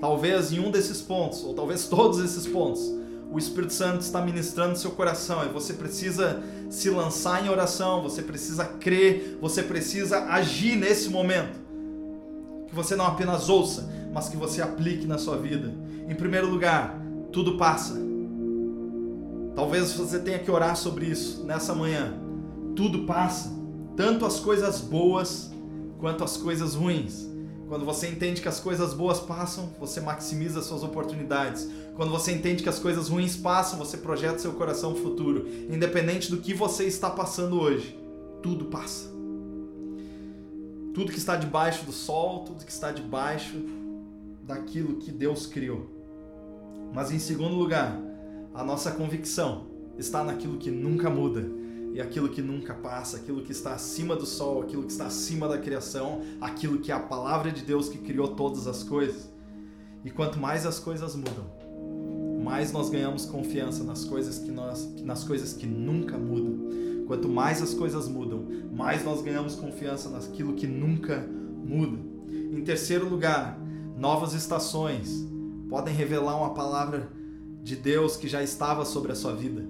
talvez 0.00 0.50
em 0.52 0.60
um 0.60 0.70
desses 0.70 1.02
pontos, 1.02 1.44
ou 1.44 1.52
talvez 1.52 1.86
todos 1.88 2.18
esses 2.20 2.46
pontos, 2.46 2.90
o 3.32 3.38
Espírito 3.38 3.72
Santo 3.72 4.02
está 4.02 4.20
ministrando 4.20 4.78
seu 4.78 4.90
coração 4.90 5.42
e 5.44 5.48
você 5.48 5.72
precisa 5.72 6.42
se 6.68 6.90
lançar 6.90 7.44
em 7.44 7.48
oração, 7.48 8.02
você 8.02 8.22
precisa 8.22 8.64
crer, 8.64 9.38
você 9.40 9.62
precisa 9.62 10.26
agir 10.26 10.76
nesse 10.76 11.08
momento. 11.08 11.58
Que 12.68 12.74
você 12.74 12.94
não 12.94 13.06
apenas 13.06 13.48
ouça, 13.48 13.90
mas 14.12 14.28
que 14.28 14.36
você 14.36 14.60
aplique 14.60 15.06
na 15.06 15.16
sua 15.16 15.38
vida. 15.38 15.72
Em 16.06 16.14
primeiro 16.14 16.46
lugar, 16.46 17.00
tudo 17.32 17.56
passa. 17.56 17.94
Talvez 19.54 19.92
você 19.94 20.18
tenha 20.18 20.38
que 20.38 20.50
orar 20.50 20.76
sobre 20.76 21.06
isso 21.06 21.42
nessa 21.44 21.74
manhã. 21.74 22.12
Tudo 22.76 23.06
passa, 23.06 23.50
tanto 23.96 24.26
as 24.26 24.38
coisas 24.38 24.82
boas 24.82 25.50
quanto 25.98 26.22
as 26.22 26.36
coisas 26.36 26.74
ruins. 26.74 27.32
Quando 27.66 27.86
você 27.86 28.06
entende 28.08 28.42
que 28.42 28.48
as 28.48 28.60
coisas 28.60 28.92
boas 28.92 29.18
passam, 29.20 29.70
você 29.80 29.98
maximiza 29.98 30.60
suas 30.60 30.82
oportunidades. 30.82 31.66
Quando 31.94 32.10
você 32.10 32.32
entende 32.32 32.62
que 32.62 32.68
as 32.68 32.78
coisas 32.78 33.08
ruins 33.08 33.36
passam, 33.36 33.78
você 33.78 33.98
projeta 33.98 34.38
seu 34.38 34.52
coração 34.54 34.94
futuro. 34.94 35.46
Independente 35.70 36.30
do 36.30 36.38
que 36.38 36.54
você 36.54 36.84
está 36.84 37.10
passando 37.10 37.60
hoje, 37.60 37.98
tudo 38.42 38.66
passa. 38.66 39.10
Tudo 40.94 41.12
que 41.12 41.18
está 41.18 41.36
debaixo 41.36 41.84
do 41.84 41.92
sol, 41.92 42.44
tudo 42.44 42.64
que 42.64 42.72
está 42.72 42.90
debaixo 42.90 43.56
daquilo 44.42 44.96
que 44.96 45.10
Deus 45.10 45.46
criou. 45.46 45.86
Mas 46.92 47.10
em 47.10 47.18
segundo 47.18 47.54
lugar, 47.54 47.98
a 48.54 48.64
nossa 48.64 48.90
convicção 48.90 49.66
está 49.98 50.24
naquilo 50.24 50.58
que 50.58 50.70
nunca 50.70 51.08
muda 51.08 51.46
e 51.94 52.00
aquilo 52.00 52.28
que 52.28 52.40
nunca 52.40 52.74
passa, 52.74 53.18
aquilo 53.18 53.42
que 53.42 53.52
está 53.52 53.74
acima 53.74 54.16
do 54.16 54.24
sol, 54.24 54.62
aquilo 54.62 54.82
que 54.82 54.92
está 54.92 55.06
acima 55.06 55.46
da 55.46 55.58
criação, 55.58 56.22
aquilo 56.40 56.78
que 56.78 56.90
é 56.90 56.94
a 56.94 57.00
palavra 57.00 57.50
de 57.52 57.62
Deus 57.62 57.88
que 57.88 57.98
criou 57.98 58.28
todas 58.28 58.66
as 58.66 58.82
coisas. 58.82 59.30
E 60.04 60.10
quanto 60.10 60.38
mais 60.38 60.66
as 60.66 60.78
coisas 60.78 61.14
mudam, 61.14 61.46
mais 62.42 62.72
nós 62.72 62.90
ganhamos 62.90 63.24
confiança 63.24 63.84
nas 63.84 64.04
coisas 64.04 64.38
que 64.38 64.50
nós, 64.50 64.92
nas 65.02 65.24
coisas 65.24 65.52
que 65.52 65.66
nunca 65.66 66.18
mudam. 66.18 67.06
Quanto 67.06 67.28
mais 67.28 67.62
as 67.62 67.74
coisas 67.74 68.08
mudam, 68.08 68.46
mais 68.72 69.04
nós 69.04 69.22
ganhamos 69.22 69.54
confiança 69.54 70.08
naquilo 70.08 70.54
que 70.54 70.66
nunca 70.66 71.26
muda. 71.64 71.98
Em 72.28 72.62
terceiro 72.62 73.08
lugar, 73.08 73.58
novas 73.96 74.34
estações 74.34 75.26
podem 75.68 75.94
revelar 75.94 76.36
uma 76.36 76.54
palavra 76.54 77.10
de 77.62 77.76
Deus 77.76 78.16
que 78.16 78.28
já 78.28 78.42
estava 78.42 78.84
sobre 78.84 79.12
a 79.12 79.14
sua 79.14 79.34
vida. 79.34 79.64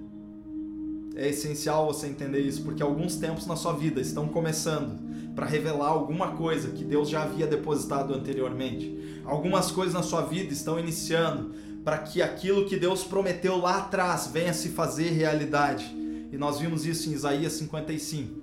É 1.15 1.29
essencial 1.29 1.85
você 1.85 2.07
entender 2.07 2.39
isso, 2.39 2.63
porque 2.63 2.81
alguns 2.81 3.17
tempos 3.17 3.45
na 3.45 3.55
sua 3.55 3.73
vida 3.73 4.01
estão 4.01 4.27
começando 4.27 4.99
para 5.35 5.45
revelar 5.45 5.89
alguma 5.89 6.31
coisa 6.31 6.71
que 6.71 6.83
Deus 6.83 7.09
já 7.09 7.23
havia 7.23 7.45
depositado 7.45 8.13
anteriormente. 8.13 9.21
Algumas 9.23 9.71
coisas 9.71 9.93
na 9.93 10.01
sua 10.01 10.21
vida 10.21 10.51
estão 10.51 10.79
iniciando 10.79 11.53
para 11.83 11.97
que 11.97 12.21
aquilo 12.21 12.65
que 12.65 12.77
Deus 12.77 13.03
prometeu 13.03 13.57
lá 13.57 13.79
atrás 13.79 14.27
venha 14.27 14.53
se 14.53 14.69
fazer 14.69 15.09
realidade. 15.09 15.85
E 16.31 16.37
nós 16.37 16.59
vimos 16.59 16.85
isso 16.85 17.09
em 17.09 17.13
Isaías 17.13 17.53
55, 17.53 18.41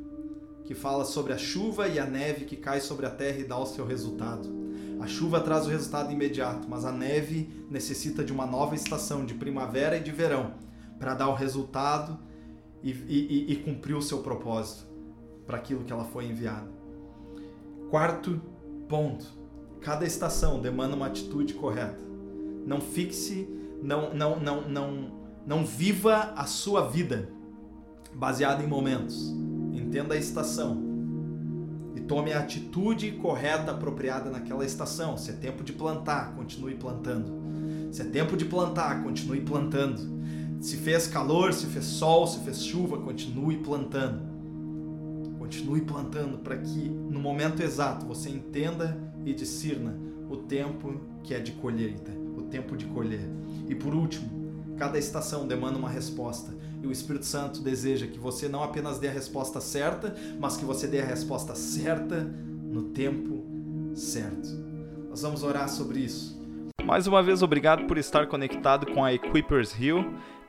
que 0.65 0.75
fala 0.75 1.05
sobre 1.05 1.33
a 1.33 1.39
chuva 1.39 1.89
e 1.89 1.99
a 1.99 2.05
neve 2.05 2.45
que 2.45 2.57
cai 2.57 2.81
sobre 2.81 3.07
a 3.07 3.11
terra 3.11 3.39
e 3.39 3.45
dá 3.45 3.59
o 3.59 3.67
seu 3.67 3.87
resultado. 3.87 4.49
A 5.01 5.07
chuva 5.07 5.41
traz 5.41 5.67
o 5.67 5.71
resultado 5.71 6.13
imediato, 6.13 6.69
mas 6.69 6.85
a 6.85 6.93
neve 6.93 7.49
necessita 7.71 8.23
de 8.23 8.33
uma 8.33 8.47
nova 8.47 8.75
estação 8.75 9.25
de 9.25 9.33
primavera 9.33 9.97
e 9.97 10.03
de 10.03 10.13
verão 10.13 10.53
para 10.99 11.15
dar 11.15 11.29
o 11.29 11.35
resultado 11.35 12.19
e, 12.83 12.91
e, 12.91 13.53
e 13.53 13.57
cumprir 13.57 13.97
o 13.97 14.03
seu 14.03 14.19
propósito 14.19 14.87
para 15.47 15.57
aquilo 15.57 15.85
que 15.85 15.93
ela 15.93 16.05
foi 16.05 16.27
enviada. 16.27 16.69
Quarto 17.89 18.41
ponto: 18.87 19.25
cada 19.81 20.05
estação 20.05 20.61
demanda 20.61 20.95
uma 20.95 21.07
atitude 21.07 21.55
correta. 21.55 22.10
Não 22.67 22.81
fixe, 22.81 23.49
não, 23.83 24.15
não, 24.15 24.39
não, 24.39 24.69
não, 24.69 25.13
não 25.47 25.65
viva 25.65 26.33
a 26.37 26.45
sua 26.45 26.89
vida 26.89 27.31
baseada 28.15 28.63
em 28.63 28.67
momentos. 28.67 29.35
Entenda 29.73 30.15
a 30.15 30.19
estação 30.19 30.91
e 31.95 32.01
tome 32.01 32.33
a 32.33 32.41
atitude 32.41 33.13
correta, 33.13 33.73
apropriada 33.73 34.31
naquela 34.31 34.65
estação. 34.65 35.17
Se 35.17 35.31
é 35.31 35.35
tempo 35.35 35.65
de 35.65 35.73
plantar, 35.73 36.35
continue 36.35 36.75
plantando. 36.75 37.41
Se 37.91 38.03
é 38.03 38.05
tempo 38.05 38.37
de 38.37 38.45
plantar, 38.45 39.03
continue 39.03 39.41
plantando. 39.41 40.21
Se 40.61 40.77
fez 40.77 41.07
calor, 41.07 41.53
se 41.53 41.67
fez 41.67 41.85
sol, 41.85 42.27
se 42.27 42.41
fez 42.41 42.63
chuva, 42.63 42.99
continue 42.99 43.57
plantando. 43.59 44.31
Continue 45.39 45.81
plantando 45.81 46.39
para 46.39 46.59
que 46.59 46.89
no 46.89 47.19
momento 47.19 47.63
exato 47.63 48.07
você 48.07 48.29
entenda 48.29 48.97
e 49.25 49.33
discirna 49.33 49.99
o 50.29 50.37
tempo 50.37 51.01
que 51.25 51.35
é 51.35 51.41
de 51.41 51.53
colheita, 51.53 52.13
tempo 52.51 52.77
de 52.77 52.87
colher. 52.87 53.29
E 53.69 53.75
por 53.75 53.95
último, 53.95 54.29
cada 54.77 54.99
estação 54.99 55.47
demanda 55.47 55.79
uma 55.79 55.89
resposta. 55.89 56.53
E 56.83 56.87
o 56.87 56.93
Espírito 56.93 57.27
Santo 57.27 57.61
deseja 57.61 58.07
que 58.07 58.19
você 58.19 58.49
não 58.49 58.63
apenas 58.63 58.99
dê 58.99 59.09
a 59.09 59.13
resposta 59.13 59.61
certa, 59.61 60.15
mas 60.39 60.57
que 60.57 60.65
você 60.65 60.87
dê 60.87 61.01
a 61.01 61.05
resposta 61.05 61.55
certa 61.55 62.17
no 62.23 62.85
tempo 62.85 63.45
certo. 63.95 64.49
Nós 65.09 65.23
vamos 65.23 65.43
orar 65.43 65.69
sobre 65.69 66.01
isso. 66.01 66.41
Mais 66.83 67.07
uma 67.07 67.23
vez, 67.23 67.43
obrigado 67.43 67.87
por 67.87 67.99
estar 67.99 68.27
conectado 68.27 68.87
com 68.93 69.05
a 69.05 69.13
Equippers 69.13 69.79
Hill. 69.79 70.15